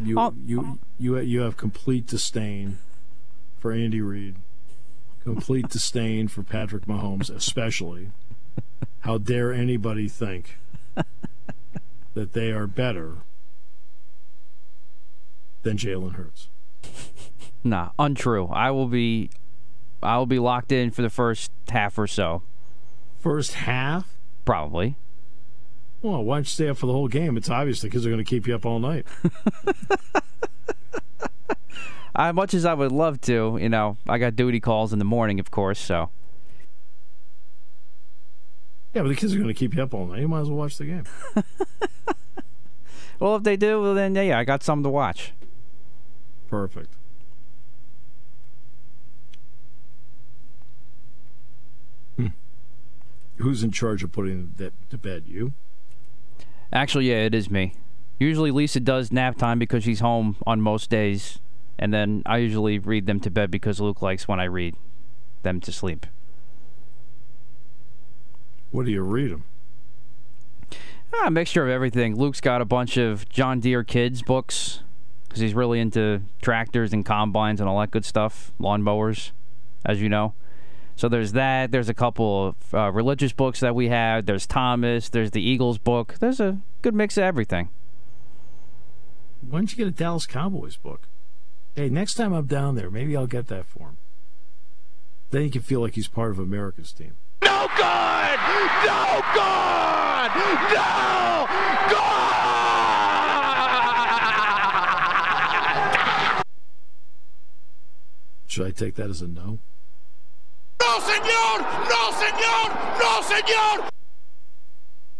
You 0.02 0.20
I'll- 0.20 0.36
you 0.46 0.80
you 1.00 1.18
you 1.20 1.42
have 1.42 1.56
complete 1.56 2.06
disdain 2.06 2.80
for 3.60 3.72
Andy 3.72 4.02
Reid, 4.02 4.36
complete 5.24 5.70
disdain 5.70 6.28
for 6.28 6.44
Patrick 6.44 6.86
Mahomes, 6.86 7.30
especially. 7.34 8.12
How 9.02 9.18
dare 9.18 9.54
anybody 9.54 10.10
think 10.10 10.58
that 12.14 12.34
they 12.34 12.52
are 12.52 12.68
better 12.68 13.18
than 15.66 15.78
Jalen 15.78 16.16
Hurts. 16.16 16.48
Nah, 17.68 17.90
untrue. 17.98 18.46
I 18.50 18.70
will 18.70 18.86
be, 18.86 19.32
I 20.04 20.20
will 20.20 20.28
be 20.28 20.38
locked 20.38 20.72
in 20.72 20.92
for 20.92 21.02
the 21.02 21.10
first 21.10 21.50
half 21.70 21.98
or 21.98 22.06
so. 22.06 22.44
First 23.18 23.54
half, 23.54 24.08
probably. 24.46 24.98
Well, 26.04 26.24
why 26.24 26.36
don't 26.36 26.44
you 26.44 26.50
stay 26.50 26.70
up 26.70 26.78
for 26.78 26.86
the 26.86 26.94
whole 26.94 27.08
game? 27.08 27.38
It's 27.38 27.50
obviously 27.50 27.90
because 27.90 28.04
they're 28.04 28.12
going 28.12 28.24
to 28.24 28.30
keep 28.30 28.46
you 28.46 28.54
up 28.54 28.68
all 28.68 28.78
night. 28.78 29.08
As 32.16 32.36
much 32.36 32.54
as 32.54 32.66
I 32.66 32.76
would 32.76 32.92
love 32.92 33.20
to, 33.22 33.58
you 33.60 33.68
know, 33.68 33.98
I 34.08 34.20
got 34.20 34.36
duty 34.36 34.60
calls 34.60 34.94
in 34.94 35.00
the 35.00 35.06
morning, 35.06 35.40
of 35.40 35.50
course. 35.50 35.80
So. 35.80 36.12
Yeah, 38.94 39.02
but 39.02 39.10
the 39.10 39.16
kids 39.16 39.34
are 39.34 39.38
going 39.38 39.48
to 39.48 39.56
keep 39.56 39.74
you 39.74 39.82
up 39.82 39.96
all 39.96 40.06
night. 40.06 40.20
You 40.20 40.28
might 40.28 40.42
as 40.42 40.50
well 40.50 40.60
watch 40.60 40.78
the 40.78 40.86
game. 40.86 41.06
well, 43.20 43.38
if 43.38 43.44
they 43.44 43.58
do, 43.58 43.82
well, 43.82 43.96
then 43.96 44.14
yeah, 44.14 44.38
I 44.38 44.44
got 44.44 44.62
something 44.62 44.84
to 44.84 44.90
watch. 44.90 45.34
Perfect. 46.50 46.94
Hmm. 52.18 52.28
Who's 53.38 53.64
in 53.64 53.72
charge 53.72 54.04
of 54.04 54.12
putting 54.12 54.54
that 54.58 54.74
to 54.90 54.98
bed? 54.98 55.24
You? 55.28 55.54
Actually, 56.72 57.10
yeah, 57.10 57.24
it 57.24 57.36
is 57.36 57.50
me. 57.50 57.74
Usually 58.20 58.52
Lisa 58.52 58.80
does 58.80 59.12
nap 59.12 59.38
time 59.38 59.60
because 59.60 59.84
she's 59.84 60.00
home 60.00 60.38
on 60.48 60.62
most 60.62 60.90
days, 60.90 61.40
and 61.78 61.94
then 61.94 62.24
I 62.26 62.38
usually 62.38 62.80
read 62.80 63.08
them 63.08 63.20
to 63.22 63.30
bed 63.30 63.52
because 63.52 63.82
Luke 63.82 64.02
likes 64.02 64.28
when 64.28 64.40
I 64.40 64.46
read 64.46 64.76
them 65.44 65.60
to 65.62 65.72
sleep. 65.72 66.06
What 68.72 68.86
do 68.86 68.92
you 68.92 69.02
read 69.02 69.32
them? 69.32 69.44
Ah, 71.14 71.28
a 71.28 71.32
mixture 71.32 71.64
of 71.64 71.70
everything. 71.70 72.16
Luke's 72.16 72.42
got 72.42 72.62
a 72.62 72.66
bunch 72.66 72.98
of 72.98 73.28
John 73.30 73.60
Deere 73.60 73.84
kids 73.84 74.22
books 74.22 74.82
because 75.36 75.42
he's 75.42 75.54
really 75.54 75.82
into 75.82 76.22
tractors 76.42 76.94
and 76.94 77.06
combines 77.06 77.60
and 77.60 77.68
all 77.68 77.78
that 77.82 77.92
good 77.92 78.06
stuff, 78.06 78.54
lawnmowers, 78.58 79.32
as 79.84 80.02
you 80.02 80.08
know. 80.08 80.34
So 80.96 81.10
there's 81.10 81.34
that. 81.34 81.72
There's 81.72 81.90
a 81.90 81.94
couple 81.94 82.48
of 82.48 82.74
uh, 82.74 82.90
religious 82.94 83.34
books 83.34 83.60
that 83.60 83.76
we 83.76 83.90
have. 83.90 84.28
There's 84.28 84.48
Thomas. 84.48 85.10
There's 85.10 85.32
the 85.32 85.42
Eagles 85.42 85.78
book. 85.78 86.16
There's 86.22 86.40
a 86.40 86.62
good 86.82 86.96
mix 86.96 87.18
of 87.18 87.24
everything. 87.24 87.68
Why 89.42 89.60
don't 89.60 89.70
you 89.70 89.78
get 89.78 89.88
a 89.88 89.92
Dallas 89.92 90.26
Cowboys 90.26 90.78
book? 90.78 91.02
Hey, 91.76 91.90
next 91.90 92.14
time 92.14 92.32
I'm 92.32 92.46
down 92.46 92.76
there, 92.76 92.90
maybe 92.90 93.18
I'll 93.18 93.28
get 93.28 93.48
that 93.48 93.66
for 93.66 93.90
him. 93.90 93.98
Then 95.32 95.42
he 95.42 95.50
can 95.50 95.64
feel 95.64 95.82
like 95.82 95.96
he's 95.96 96.08
part 96.08 96.32
of 96.32 96.40
America's 96.40 96.94
team. 96.94 97.12
No 97.44 97.68
good! 97.76 98.40
No 98.86 99.22
good! 99.34 100.32
No 100.74 101.48
good! 101.90 102.45
Should 108.56 108.68
I 108.68 108.72
take 108.72 108.96
that 108.96 109.10
as 109.10 109.22
a 109.22 109.28
no? 109.28 109.60
No, 110.80 111.00
senor! 111.02 111.60
No, 111.90 112.12
senor! 112.14 112.70
No, 113.02 113.22
senor! 113.22 113.90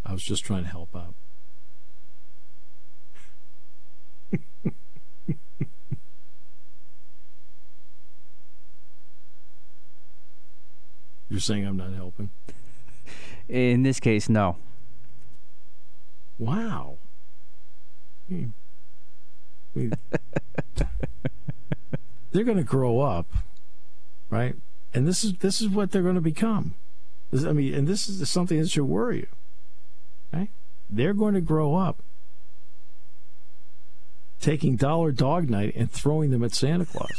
I 0.06 0.14
was 0.14 0.24
just 0.24 0.46
trying 0.46 0.64
to 0.64 0.70
help 0.70 0.96
out. 0.96 1.14
You're 11.30 11.42
saying 11.42 11.68
I'm 11.68 11.76
not 11.76 11.92
helping? 11.92 12.30
In 13.50 13.84
this 13.84 14.00
case, 14.00 14.30
no. 14.30 14.56
Wow. 16.40 17.00
Hmm. 18.30 18.46
They're 22.36 22.44
going 22.44 22.58
to 22.58 22.64
grow 22.64 23.00
up, 23.00 23.32
right? 24.30 24.58
And 24.94 25.08
this 25.08 25.24
is 25.24 25.36
this 25.36 25.62
is 25.62 25.70
what 25.70 25.92
they're 25.92 26.02
going 26.02 26.16
to 26.16 26.22
become. 26.22 26.76
This, 27.32 27.46
I 27.46 27.54
mean, 27.54 27.74
and 27.74 27.88
this 27.88 28.10
is 28.10 28.30
something 28.30 28.60
that 28.60 28.70
should 28.70 28.84
worry 28.84 29.20
you, 29.20 29.28
right? 30.34 30.50
They're 30.90 31.14
going 31.14 31.34
to 31.36 31.40
grow 31.40 31.76
up 31.76 32.04
taking 34.42 34.76
Dollar 34.76 35.14
Dog 35.14 35.50
Night 35.50 35.78
and 35.78 35.90
throwing 35.90 36.32
them 36.32 36.44
at 36.44 36.54
Santa 36.54 36.86
Claus. 36.86 37.10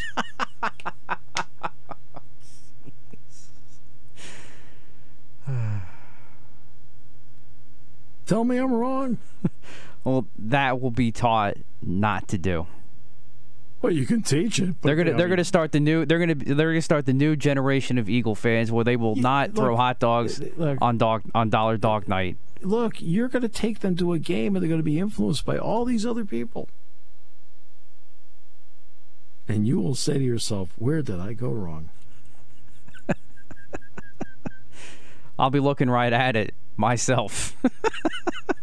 Tell 8.27 8.45
me 8.45 8.59
I'm 8.59 8.75
wrong. 8.75 9.17
well, 10.05 10.27
that 10.39 10.79
will 10.79 10.91
be 10.91 11.11
taught 11.11 11.57
not 11.81 12.29
to 12.29 12.37
do. 12.37 12.67
Well, 13.83 13.93
you 13.93 14.07
can 14.07 14.23
teach 14.23 14.59
it. 14.59 14.81
they're 14.83 14.97
gonna 14.97 15.15
they're 15.15 15.29
gonna 15.29 15.45
start 15.45 15.71
the 15.73 15.81
new 15.81 16.07
they're 16.07 16.19
gonna 16.19 16.35
they're 16.35 16.73
gonna 16.73 16.83
start 16.83 17.07
the 17.07 17.13
new 17.13 17.37
generation 17.37 17.99
of 17.99 18.09
Eagle 18.09 18.35
fans 18.35 18.73
where 18.73 18.85
they 18.85 18.97
will 18.97 19.17
not 19.17 19.49
look, 19.51 19.57
throw 19.57 19.77
hot 19.77 19.99
dogs 19.99 20.41
uh, 20.41 20.47
uh, 20.47 20.49
look, 20.57 20.79
on 20.81 20.99
dog 20.99 21.23
on 21.35 21.51
Dollar 21.51 21.77
Dog 21.77 22.09
Night. 22.09 22.37
Look, 22.63 22.95
you're 22.99 23.29
gonna 23.29 23.49
take 23.49 23.81
them 23.81 23.95
to 23.97 24.13
a 24.13 24.19
game 24.19 24.57
and 24.57 24.63
they're 24.63 24.71
gonna 24.71 24.83
be 24.83 24.99
influenced 24.99 25.45
by 25.45 25.59
all 25.59 25.85
these 25.85 26.07
other 26.07 26.25
people, 26.25 26.69
and 29.47 29.67
you 29.67 29.79
will 29.79 29.95
say 29.95 30.15
to 30.15 30.25
yourself, 30.25 30.71
"Where 30.77 31.03
did 31.03 31.21
I 31.21 31.35
go 31.35 31.51
wrong?" 31.51 31.91
I'll 35.39 35.51
be 35.51 35.61
looking 35.61 35.91
right 35.91 36.13
at 36.13 36.35
it 36.35 36.55
myself. 36.79 37.55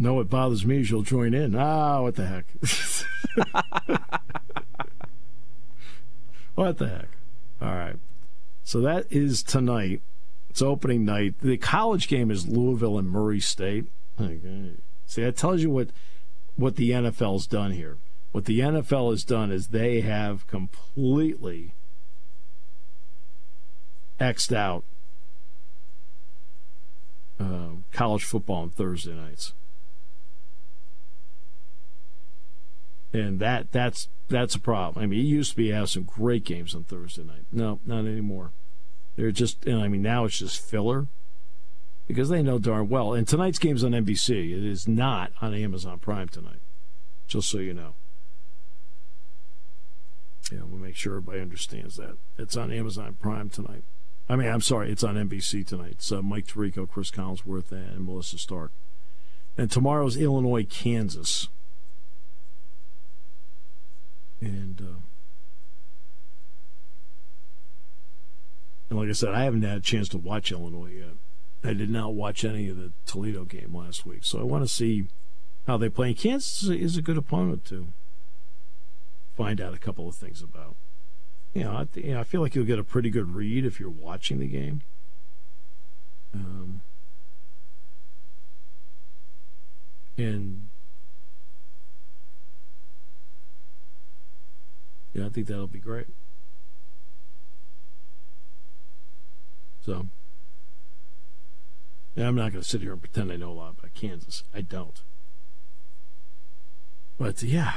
no, 0.00 0.18
it 0.18 0.30
bothers 0.30 0.64
me 0.64 0.80
as 0.80 0.90
you'll 0.90 1.02
join 1.02 1.34
in. 1.34 1.54
Ah, 1.54 2.00
what 2.00 2.16
the 2.16 2.26
heck? 2.26 2.46
what 6.54 6.78
the 6.78 6.88
heck? 6.88 7.08
All 7.60 7.74
right. 7.74 7.96
So 8.64 8.80
that 8.80 9.04
is 9.10 9.42
tonight. 9.42 10.00
It's 10.48 10.62
opening 10.62 11.04
night. 11.04 11.34
The 11.42 11.58
college 11.58 12.08
game 12.08 12.30
is 12.30 12.48
Louisville 12.48 12.98
and 12.98 13.10
Murray 13.10 13.40
State. 13.40 13.84
Okay. 14.18 14.70
See, 15.04 15.22
that 15.22 15.36
tells 15.36 15.60
you 15.60 15.68
what 15.68 15.90
what 16.56 16.76
the 16.76 16.92
NFL's 16.92 17.46
done 17.46 17.72
here. 17.72 17.98
What 18.32 18.46
the 18.46 18.60
NFL 18.60 19.10
has 19.10 19.22
done 19.22 19.52
is 19.52 19.68
they 19.68 20.00
have 20.00 20.46
completely 20.46 21.74
xed 24.18 24.54
out 24.54 24.84
uh, 27.38 27.70
college 27.92 28.24
football 28.24 28.62
on 28.62 28.70
Thursday 28.70 29.14
nights. 29.14 29.52
And 33.12 33.40
that 33.40 33.72
that's 33.72 34.08
that's 34.28 34.54
a 34.54 34.60
problem. 34.60 35.02
I 35.02 35.06
mean, 35.06 35.20
it 35.20 35.24
used 35.24 35.50
to 35.50 35.56
be 35.56 35.70
have 35.70 35.90
some 35.90 36.04
great 36.04 36.44
games 36.44 36.74
on 36.74 36.84
Thursday 36.84 37.24
night. 37.24 37.44
No, 37.50 37.80
not 37.84 38.00
anymore. 38.00 38.52
They're 39.16 39.32
just, 39.32 39.66
and 39.66 39.82
I 39.82 39.88
mean, 39.88 40.02
now 40.02 40.24
it's 40.24 40.38
just 40.38 40.64
filler 40.64 41.08
because 42.06 42.28
they 42.28 42.42
know 42.42 42.58
darn 42.58 42.88
well. 42.88 43.12
And 43.12 43.26
tonight's 43.26 43.58
game's 43.58 43.84
on 43.84 43.92
NBC. 43.92 44.56
It 44.56 44.64
is 44.64 44.88
not 44.88 45.32
on 45.42 45.52
Amazon 45.52 45.98
Prime 45.98 46.28
tonight. 46.28 46.60
Just 47.26 47.50
so 47.50 47.58
you 47.58 47.74
know. 47.74 47.94
Yeah, 50.50 50.60
we'll 50.68 50.80
make 50.80 50.96
sure 50.96 51.16
everybody 51.16 51.40
understands 51.40 51.96
that. 51.96 52.16
It's 52.38 52.56
on 52.56 52.72
Amazon 52.72 53.16
Prime 53.20 53.50
tonight. 53.50 53.84
I 54.28 54.36
mean, 54.36 54.48
I'm 54.48 54.60
sorry, 54.60 54.90
it's 54.90 55.04
on 55.04 55.16
NBC 55.16 55.66
tonight. 55.66 55.92
It's 55.92 56.12
uh, 56.12 56.22
Mike 56.22 56.46
Tirico, 56.46 56.88
Cris 56.88 57.10
Collinsworth, 57.10 57.72
and 57.72 58.04
Melissa 58.04 58.38
Stark. 58.38 58.70
And 59.58 59.70
tomorrow's 59.70 60.16
Illinois, 60.16 60.64
Kansas. 60.64 61.48
And, 64.40 64.80
uh, 64.80 65.00
and 68.88 68.98
like 68.98 69.08
I 69.08 69.12
said, 69.12 69.34
I 69.34 69.44
haven't 69.44 69.62
had 69.62 69.78
a 69.78 69.82
chance 69.82 70.08
to 70.10 70.18
watch 70.18 70.50
Illinois 70.50 70.92
yet. 70.98 71.14
I 71.62 71.74
did 71.74 71.90
not 71.90 72.14
watch 72.14 72.44
any 72.44 72.68
of 72.68 72.78
the 72.78 72.92
Toledo 73.04 73.44
game 73.44 73.76
last 73.76 74.06
week, 74.06 74.20
so 74.22 74.40
I 74.40 74.44
want 74.44 74.64
to 74.64 74.68
see 74.68 75.08
how 75.66 75.76
they 75.76 75.90
play. 75.90 76.08
And 76.08 76.16
Kansas 76.16 76.68
is 76.68 76.96
a 76.96 77.02
good 77.02 77.18
opponent 77.18 77.66
to 77.66 77.88
find 79.36 79.60
out 79.60 79.74
a 79.74 79.78
couple 79.78 80.08
of 80.08 80.14
things 80.14 80.42
about. 80.42 80.76
You 81.52 81.64
know, 81.64 81.76
I, 81.76 81.84
th- 81.84 82.06
you 82.06 82.14
know, 82.14 82.20
I 82.20 82.24
feel 82.24 82.40
like 82.40 82.54
you'll 82.54 82.64
get 82.64 82.78
a 82.78 82.84
pretty 82.84 83.10
good 83.10 83.34
read 83.34 83.66
if 83.66 83.78
you're 83.78 83.90
watching 83.90 84.38
the 84.38 84.46
game. 84.46 84.82
Um, 86.32 86.80
and 90.16 90.69
Yeah, 95.12 95.26
I 95.26 95.28
think 95.28 95.46
that'll 95.46 95.66
be 95.66 95.80
great. 95.80 96.06
So, 99.84 100.06
yeah, 102.14 102.28
I'm 102.28 102.34
not 102.34 102.52
going 102.52 102.62
to 102.62 102.68
sit 102.68 102.82
here 102.82 102.92
and 102.92 103.00
pretend 103.00 103.32
I 103.32 103.36
know 103.36 103.50
a 103.50 103.52
lot 103.52 103.74
about 103.78 103.94
Kansas. 103.94 104.44
I 104.54 104.60
don't. 104.60 105.00
But 107.18 107.42
yeah. 107.42 107.74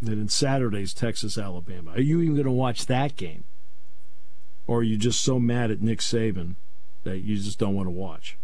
Then 0.00 0.18
in 0.18 0.28
Saturday's 0.28 0.92
Texas 0.92 1.38
Alabama. 1.38 1.92
Are 1.92 2.00
you 2.00 2.20
even 2.20 2.34
going 2.34 2.44
to 2.44 2.50
watch 2.50 2.86
that 2.86 3.16
game? 3.16 3.44
Or 4.66 4.78
are 4.78 4.82
you 4.82 4.96
just 4.96 5.20
so 5.20 5.38
mad 5.38 5.70
at 5.70 5.80
Nick 5.80 6.00
Saban 6.00 6.56
that 7.04 7.18
you 7.18 7.36
just 7.36 7.58
don't 7.58 7.74
want 7.74 7.86
to 7.86 7.92
watch? 7.92 8.36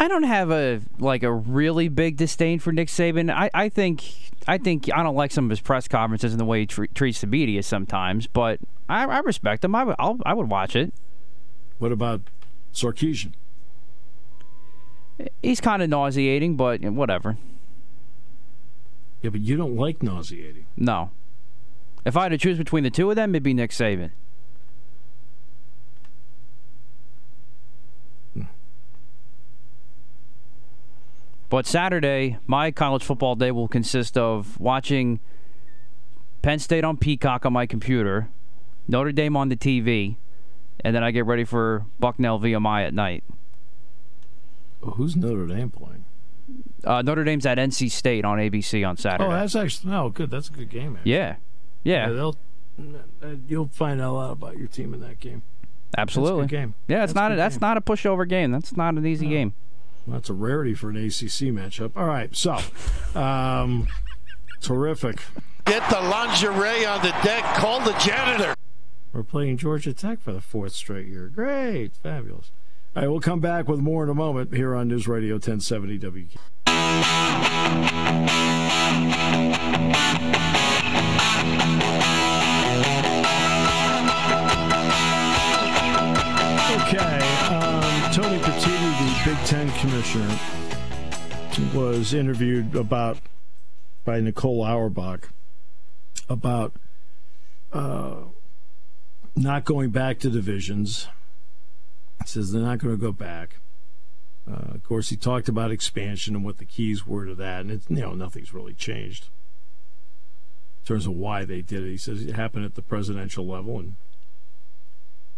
I 0.00 0.06
don't 0.06 0.22
have 0.22 0.50
a 0.50 0.80
like 0.98 1.24
a 1.24 1.32
really 1.32 1.88
big 1.88 2.16
disdain 2.16 2.60
for 2.60 2.72
Nick 2.72 2.88
Saban. 2.88 3.32
I, 3.32 3.50
I 3.52 3.68
think 3.68 4.04
I 4.46 4.56
think 4.56 4.88
I 4.94 5.02
don't 5.02 5.16
like 5.16 5.32
some 5.32 5.46
of 5.46 5.50
his 5.50 5.60
press 5.60 5.88
conferences 5.88 6.32
and 6.32 6.40
the 6.40 6.44
way 6.44 6.60
he 6.60 6.66
tre- 6.66 6.86
treats 6.88 7.20
the 7.20 7.26
media 7.26 7.62
sometimes, 7.64 8.28
but 8.28 8.60
I, 8.88 9.04
I 9.04 9.18
respect 9.20 9.64
him. 9.64 9.74
I 9.74 9.84
would 9.84 9.96
I'll, 9.98 10.18
I 10.24 10.34
would 10.34 10.48
watch 10.48 10.76
it. 10.76 10.94
What 11.78 11.90
about 11.90 12.22
Sarkisian? 12.72 13.32
He's 15.42 15.60
kind 15.60 15.82
of 15.82 15.90
nauseating, 15.90 16.56
but 16.56 16.80
whatever. 16.82 17.36
Yeah, 19.20 19.30
but 19.30 19.40
you 19.40 19.56
don't 19.56 19.74
like 19.74 20.00
nauseating. 20.00 20.66
No. 20.76 21.10
If 22.04 22.16
I 22.16 22.24
had 22.24 22.28
to 22.28 22.38
choose 22.38 22.56
between 22.56 22.84
the 22.84 22.90
two 22.90 23.10
of 23.10 23.16
them, 23.16 23.34
it'd 23.34 23.42
be 23.42 23.52
Nick 23.52 23.72
Saban. 23.72 24.12
But 31.50 31.66
Saturday, 31.66 32.38
my 32.46 32.70
college 32.70 33.02
football 33.02 33.34
day 33.34 33.50
will 33.50 33.68
consist 33.68 34.18
of 34.18 34.58
watching 34.60 35.18
Penn 36.42 36.58
State 36.58 36.84
on 36.84 36.96
Peacock 36.98 37.46
on 37.46 37.52
my 37.54 37.66
computer, 37.66 38.28
Notre 38.86 39.12
Dame 39.12 39.36
on 39.36 39.48
the 39.48 39.56
TV, 39.56 40.16
and 40.84 40.94
then 40.94 41.02
I 41.02 41.10
get 41.10 41.24
ready 41.24 41.44
for 41.44 41.86
Bucknell 41.98 42.38
VMI 42.38 42.86
at 42.86 42.92
night. 42.94 43.24
Well, 44.82 44.92
who's 44.92 45.16
Notre 45.16 45.46
Dame 45.46 45.70
playing? 45.70 46.04
Uh, 46.84 47.02
Notre 47.02 47.24
Dame's 47.24 47.44
at 47.46 47.58
NC 47.58 47.90
State 47.90 48.24
on 48.24 48.38
ABC 48.38 48.86
on 48.86 48.96
Saturday. 48.96 49.24
Oh, 49.24 49.30
that's 49.30 49.56
actually 49.56 49.90
no 49.90 50.08
good. 50.10 50.30
That's 50.30 50.48
a 50.48 50.52
good 50.52 50.70
game. 50.70 50.96
Actually. 50.96 51.12
yeah, 51.12 51.36
yeah, 51.82 52.08
they'll 52.10 52.36
uh, 53.22 53.28
you'll 53.48 53.68
find 53.68 54.00
out 54.00 54.10
a 54.10 54.12
lot 54.12 54.30
about 54.30 54.56
your 54.56 54.68
team 54.68 54.94
in 54.94 55.00
that 55.00 55.18
game. 55.18 55.42
absolutely. 55.96 56.42
That's 56.42 56.52
a 56.52 56.54
good 56.54 56.60
game. 56.60 56.74
Yeah, 56.86 57.02
it's 57.04 57.12
That's 57.12 57.14
not 57.22 57.32
a, 57.32 57.36
that's 57.36 57.56
game. 57.56 57.60
not 57.68 57.76
a 57.76 57.80
pushover 57.80 58.28
game. 58.28 58.52
That's 58.52 58.76
not 58.76 58.94
an 58.94 59.04
easy 59.06 59.28
game. 59.28 59.54
Well, 60.08 60.16
that's 60.16 60.30
a 60.30 60.34
rarity 60.34 60.72
for 60.72 60.88
an 60.88 60.96
ACC 60.96 61.52
matchup. 61.52 61.92
All 61.94 62.06
right, 62.06 62.34
so 62.34 62.56
um, 63.14 63.86
terrific. 64.62 65.20
Get 65.66 65.86
the 65.90 66.00
lingerie 66.00 66.86
on 66.86 67.02
the 67.02 67.14
deck. 67.22 67.44
Call 67.56 67.80
the 67.80 67.92
janitor. 67.98 68.54
We're 69.12 69.22
playing 69.22 69.58
Georgia 69.58 69.92
Tech 69.92 70.22
for 70.22 70.32
the 70.32 70.40
fourth 70.40 70.72
straight 70.72 71.08
year. 71.08 71.28
Great, 71.28 71.94
fabulous. 71.94 72.50
All 72.96 73.02
right, 73.02 73.08
we'll 73.10 73.20
come 73.20 73.40
back 73.40 73.68
with 73.68 73.80
more 73.80 74.02
in 74.02 74.08
a 74.08 74.14
moment 74.14 74.54
here 74.54 74.74
on 74.74 74.88
News 74.88 75.06
Radio 75.06 75.34
1070 75.34 75.98
WK. 75.98 76.38
Was 91.74 92.14
interviewed 92.14 92.76
about 92.76 93.18
by 94.04 94.20
Nicole 94.20 94.62
Auerbach 94.62 95.30
about 96.28 96.72
uh, 97.72 98.18
not 99.34 99.64
going 99.64 99.90
back 99.90 100.20
to 100.20 100.30
divisions. 100.30 101.08
He 102.22 102.28
says 102.28 102.52
they're 102.52 102.62
not 102.62 102.78
going 102.78 102.94
to 102.94 103.00
go 103.00 103.10
back. 103.10 103.56
Uh, 104.48 104.74
of 104.74 104.84
course, 104.84 105.08
he 105.08 105.16
talked 105.16 105.48
about 105.48 105.72
expansion 105.72 106.36
and 106.36 106.44
what 106.44 106.58
the 106.58 106.64
keys 106.64 107.04
were 107.04 107.26
to 107.26 107.34
that, 107.34 107.62
and 107.62 107.72
it's 107.72 107.90
you 107.90 107.96
know 107.96 108.14
nothing's 108.14 108.54
really 108.54 108.74
changed 108.74 109.24
in 110.84 110.86
terms 110.86 111.06
of 111.06 111.12
why 111.12 111.44
they 111.44 111.60
did 111.60 111.82
it. 111.82 111.90
He 111.90 111.96
says 111.96 112.22
it 112.22 112.36
happened 112.36 112.64
at 112.64 112.76
the 112.76 112.82
presidential 112.82 113.44
level, 113.44 113.80
and 113.80 113.94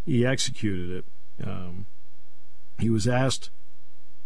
he 0.04 0.26
executed 0.26 0.98
it. 0.98 1.46
Um, 1.48 1.86
he 2.78 2.90
was 2.90 3.08
asked 3.08 3.48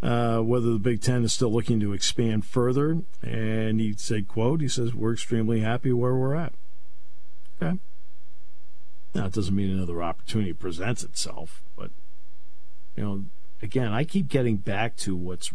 uh, 0.05 0.41
whether 0.41 0.71
the 0.71 0.79
Big 0.79 1.01
Ten 1.01 1.25
is 1.25 1.33
still 1.33 1.51
looking 1.51 1.81
to 1.81 1.95
expand 1.95 2.45
further, 2.45 2.99
and 3.23 3.81
he 3.81 3.95
said, 3.95 4.29
"quote 4.29 4.61
He 4.61 4.69
says 4.69 4.95
we're 4.95 5.15
extremely 5.15 5.61
happy 5.61 5.93
where 5.93 6.15
we're 6.15 6.35
at." 6.35 6.53
Okay. 7.61 7.79
Now 9.15 9.27
it 9.27 9.33
doesn't 9.33 9.57
mean 9.57 9.71
another 9.71 10.03
opportunity 10.03 10.53
presents 10.53 11.03
itself, 11.03 11.63
but 11.75 11.91
you 12.97 13.05
know, 13.05 13.25
again, 13.63 13.93
I 13.93 14.05
keep 14.05 14.29
getting 14.29 14.59
back 14.59 14.97
to 14.99 15.17
what's 15.17 15.51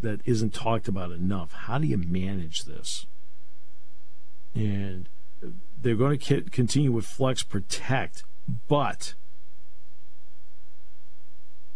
that 0.00 0.20
isn't 0.24 0.54
talked 0.54 0.86
about 0.86 1.10
enough. 1.10 1.52
How 1.52 1.78
do 1.78 1.88
you 1.88 1.98
manage 1.98 2.64
this? 2.64 3.06
And 4.54 5.08
they're 5.82 5.96
going 5.96 6.18
to 6.18 6.42
continue 6.42 6.92
with 6.92 7.06
Flex 7.06 7.42
Protect, 7.42 8.22
but 8.68 9.14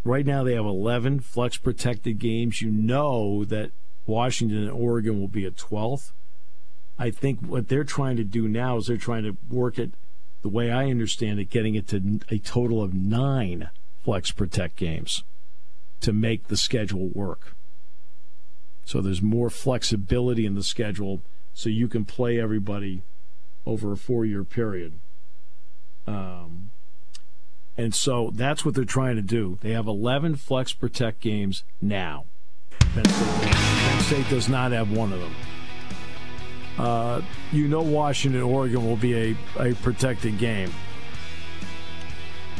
right 0.04 0.26
now 0.26 0.42
they 0.42 0.54
have 0.54 0.64
11 0.64 1.20
Flex 1.20 1.56
protected 1.56 2.18
games. 2.18 2.62
You 2.62 2.70
know 2.70 3.44
that 3.44 3.72
Washington 4.06 4.58
and 4.58 4.70
Oregon 4.70 5.20
will 5.20 5.28
be 5.28 5.44
at 5.44 5.56
12th. 5.56 6.12
I 6.98 7.10
think 7.10 7.40
what 7.40 7.68
they're 7.68 7.84
trying 7.84 8.16
to 8.16 8.24
do 8.24 8.46
now 8.46 8.76
is 8.76 8.86
they're 8.86 8.96
trying 8.96 9.24
to 9.24 9.36
work 9.48 9.78
it 9.78 9.92
the 10.42 10.48
way 10.48 10.70
I 10.70 10.90
understand 10.90 11.38
it, 11.38 11.50
getting 11.50 11.74
it 11.74 11.88
to 11.88 12.20
a 12.30 12.38
total 12.38 12.82
of 12.82 12.94
nine 12.94 13.70
Flex 14.04 14.30
Protect 14.32 14.76
games 14.76 15.22
to 16.00 16.12
make 16.12 16.48
the 16.48 16.56
schedule 16.56 17.08
work. 17.08 17.54
So 18.84 19.00
there's 19.00 19.22
more 19.22 19.50
flexibility 19.50 20.46
in 20.46 20.54
the 20.54 20.62
schedule 20.62 21.20
so 21.54 21.68
you 21.68 21.88
can 21.88 22.04
play 22.04 22.40
everybody 22.40 23.02
over 23.66 23.92
a 23.92 23.96
four 23.96 24.24
year 24.24 24.44
period. 24.44 24.94
Um, 26.06 26.70
and 27.76 27.94
so 27.94 28.30
that's 28.34 28.64
what 28.64 28.74
they're 28.74 28.84
trying 28.84 29.16
to 29.16 29.22
do. 29.22 29.58
They 29.60 29.72
have 29.72 29.86
11 29.86 30.36
Flex 30.36 30.72
Protect 30.72 31.20
games 31.20 31.64
now. 31.80 32.26
Penn 32.94 33.04
State, 33.04 33.52
Penn 33.52 34.00
State 34.02 34.28
does 34.28 34.48
not 34.48 34.72
have 34.72 34.90
one 34.90 35.12
of 35.12 35.20
them. 35.20 35.34
Uh, 36.78 37.22
you 37.52 37.68
know 37.68 37.82
Washington, 37.82 38.42
Oregon 38.42 38.84
will 38.84 38.96
be 38.96 39.14
a, 39.14 39.36
a 39.58 39.74
protected 39.76 40.38
game. 40.38 40.72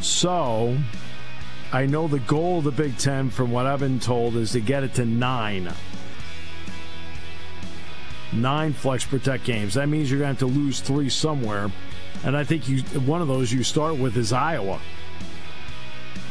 So 0.01 0.77
I 1.71 1.85
know 1.85 2.07
the 2.07 2.19
goal 2.19 2.59
of 2.59 2.65
the 2.65 2.71
Big 2.71 2.97
Ten, 2.97 3.29
from 3.29 3.51
what 3.51 3.65
I've 3.65 3.79
been 3.79 3.99
told, 3.99 4.35
is 4.35 4.51
to 4.51 4.61
get 4.61 4.83
it 4.83 4.93
to 4.95 5.05
nine. 5.05 5.71
Nine 8.33 8.73
Flex 8.73 9.05
Protect 9.05 9.43
games. 9.43 9.73
That 9.73 9.87
means 9.89 10.09
you're 10.09 10.19
going 10.19 10.35
to 10.35 10.45
have 10.45 10.53
to 10.53 10.59
lose 10.59 10.81
three 10.81 11.09
somewhere. 11.09 11.71
And 12.23 12.37
I 12.37 12.43
think 12.43 12.69
you 12.69 12.81
one 13.01 13.21
of 13.21 13.27
those 13.27 13.51
you 13.51 13.63
start 13.63 13.97
with 13.97 14.15
is 14.17 14.31
Iowa. 14.31 14.79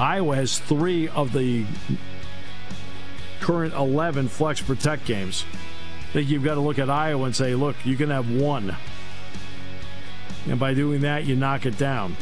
Iowa 0.01 0.35
has 0.37 0.59
three 0.59 1.09
of 1.09 1.35
the 1.35 1.67
current 3.41 3.75
11 3.75 4.29
Flex 4.29 4.63
Protect 4.63 5.05
games. 5.05 5.45
I 6.09 6.13
think 6.13 6.31
you've 6.31 6.43
got 6.43 6.55
to 6.55 6.61
look 6.61 6.79
at 6.79 6.89
Iowa 6.89 7.27
and 7.27 7.37
say, 7.37 7.55
look, 7.55 7.77
you 7.85 7.97
can 7.97 8.09
have 8.09 8.31
one. 8.31 8.75
And 10.49 10.59
by 10.59 10.73
doing 10.73 11.03
that, 11.03 11.27
you 11.27 11.37
knock 11.37 11.67
it 11.67 11.77
down. 11.77 12.17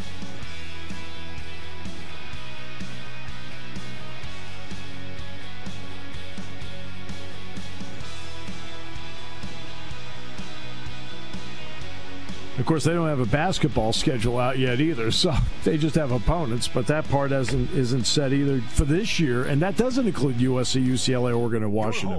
Of 12.59 12.67
course, 12.67 12.83
they 12.83 12.93
don't 12.93 13.09
have 13.09 13.21
a 13.21 13.27
basketball 13.27 13.93
schedule 13.93 14.39
out 14.39 14.59
yet 14.59 14.81
either, 14.81 15.11
so 15.13 15.33
they 15.65 15.79
just 15.79 15.95
have 15.95 16.11
opponents. 16.11 16.69
But 16.69 16.87
that 16.89 17.09
part 17.09 17.31
hasn't 17.31 17.71
isn't 17.73 18.05
set 18.05 18.33
either 18.33 18.61
for 18.61 18.85
this 18.85 19.21
year, 19.21 19.45
and 19.45 19.63
that 19.63 19.77
doesn't 19.77 20.07
include 20.07 20.37
USC, 20.37 20.85
UCLA, 20.85 21.39
Oregon, 21.39 21.63
and 21.63 21.73
Washington. 21.73 22.17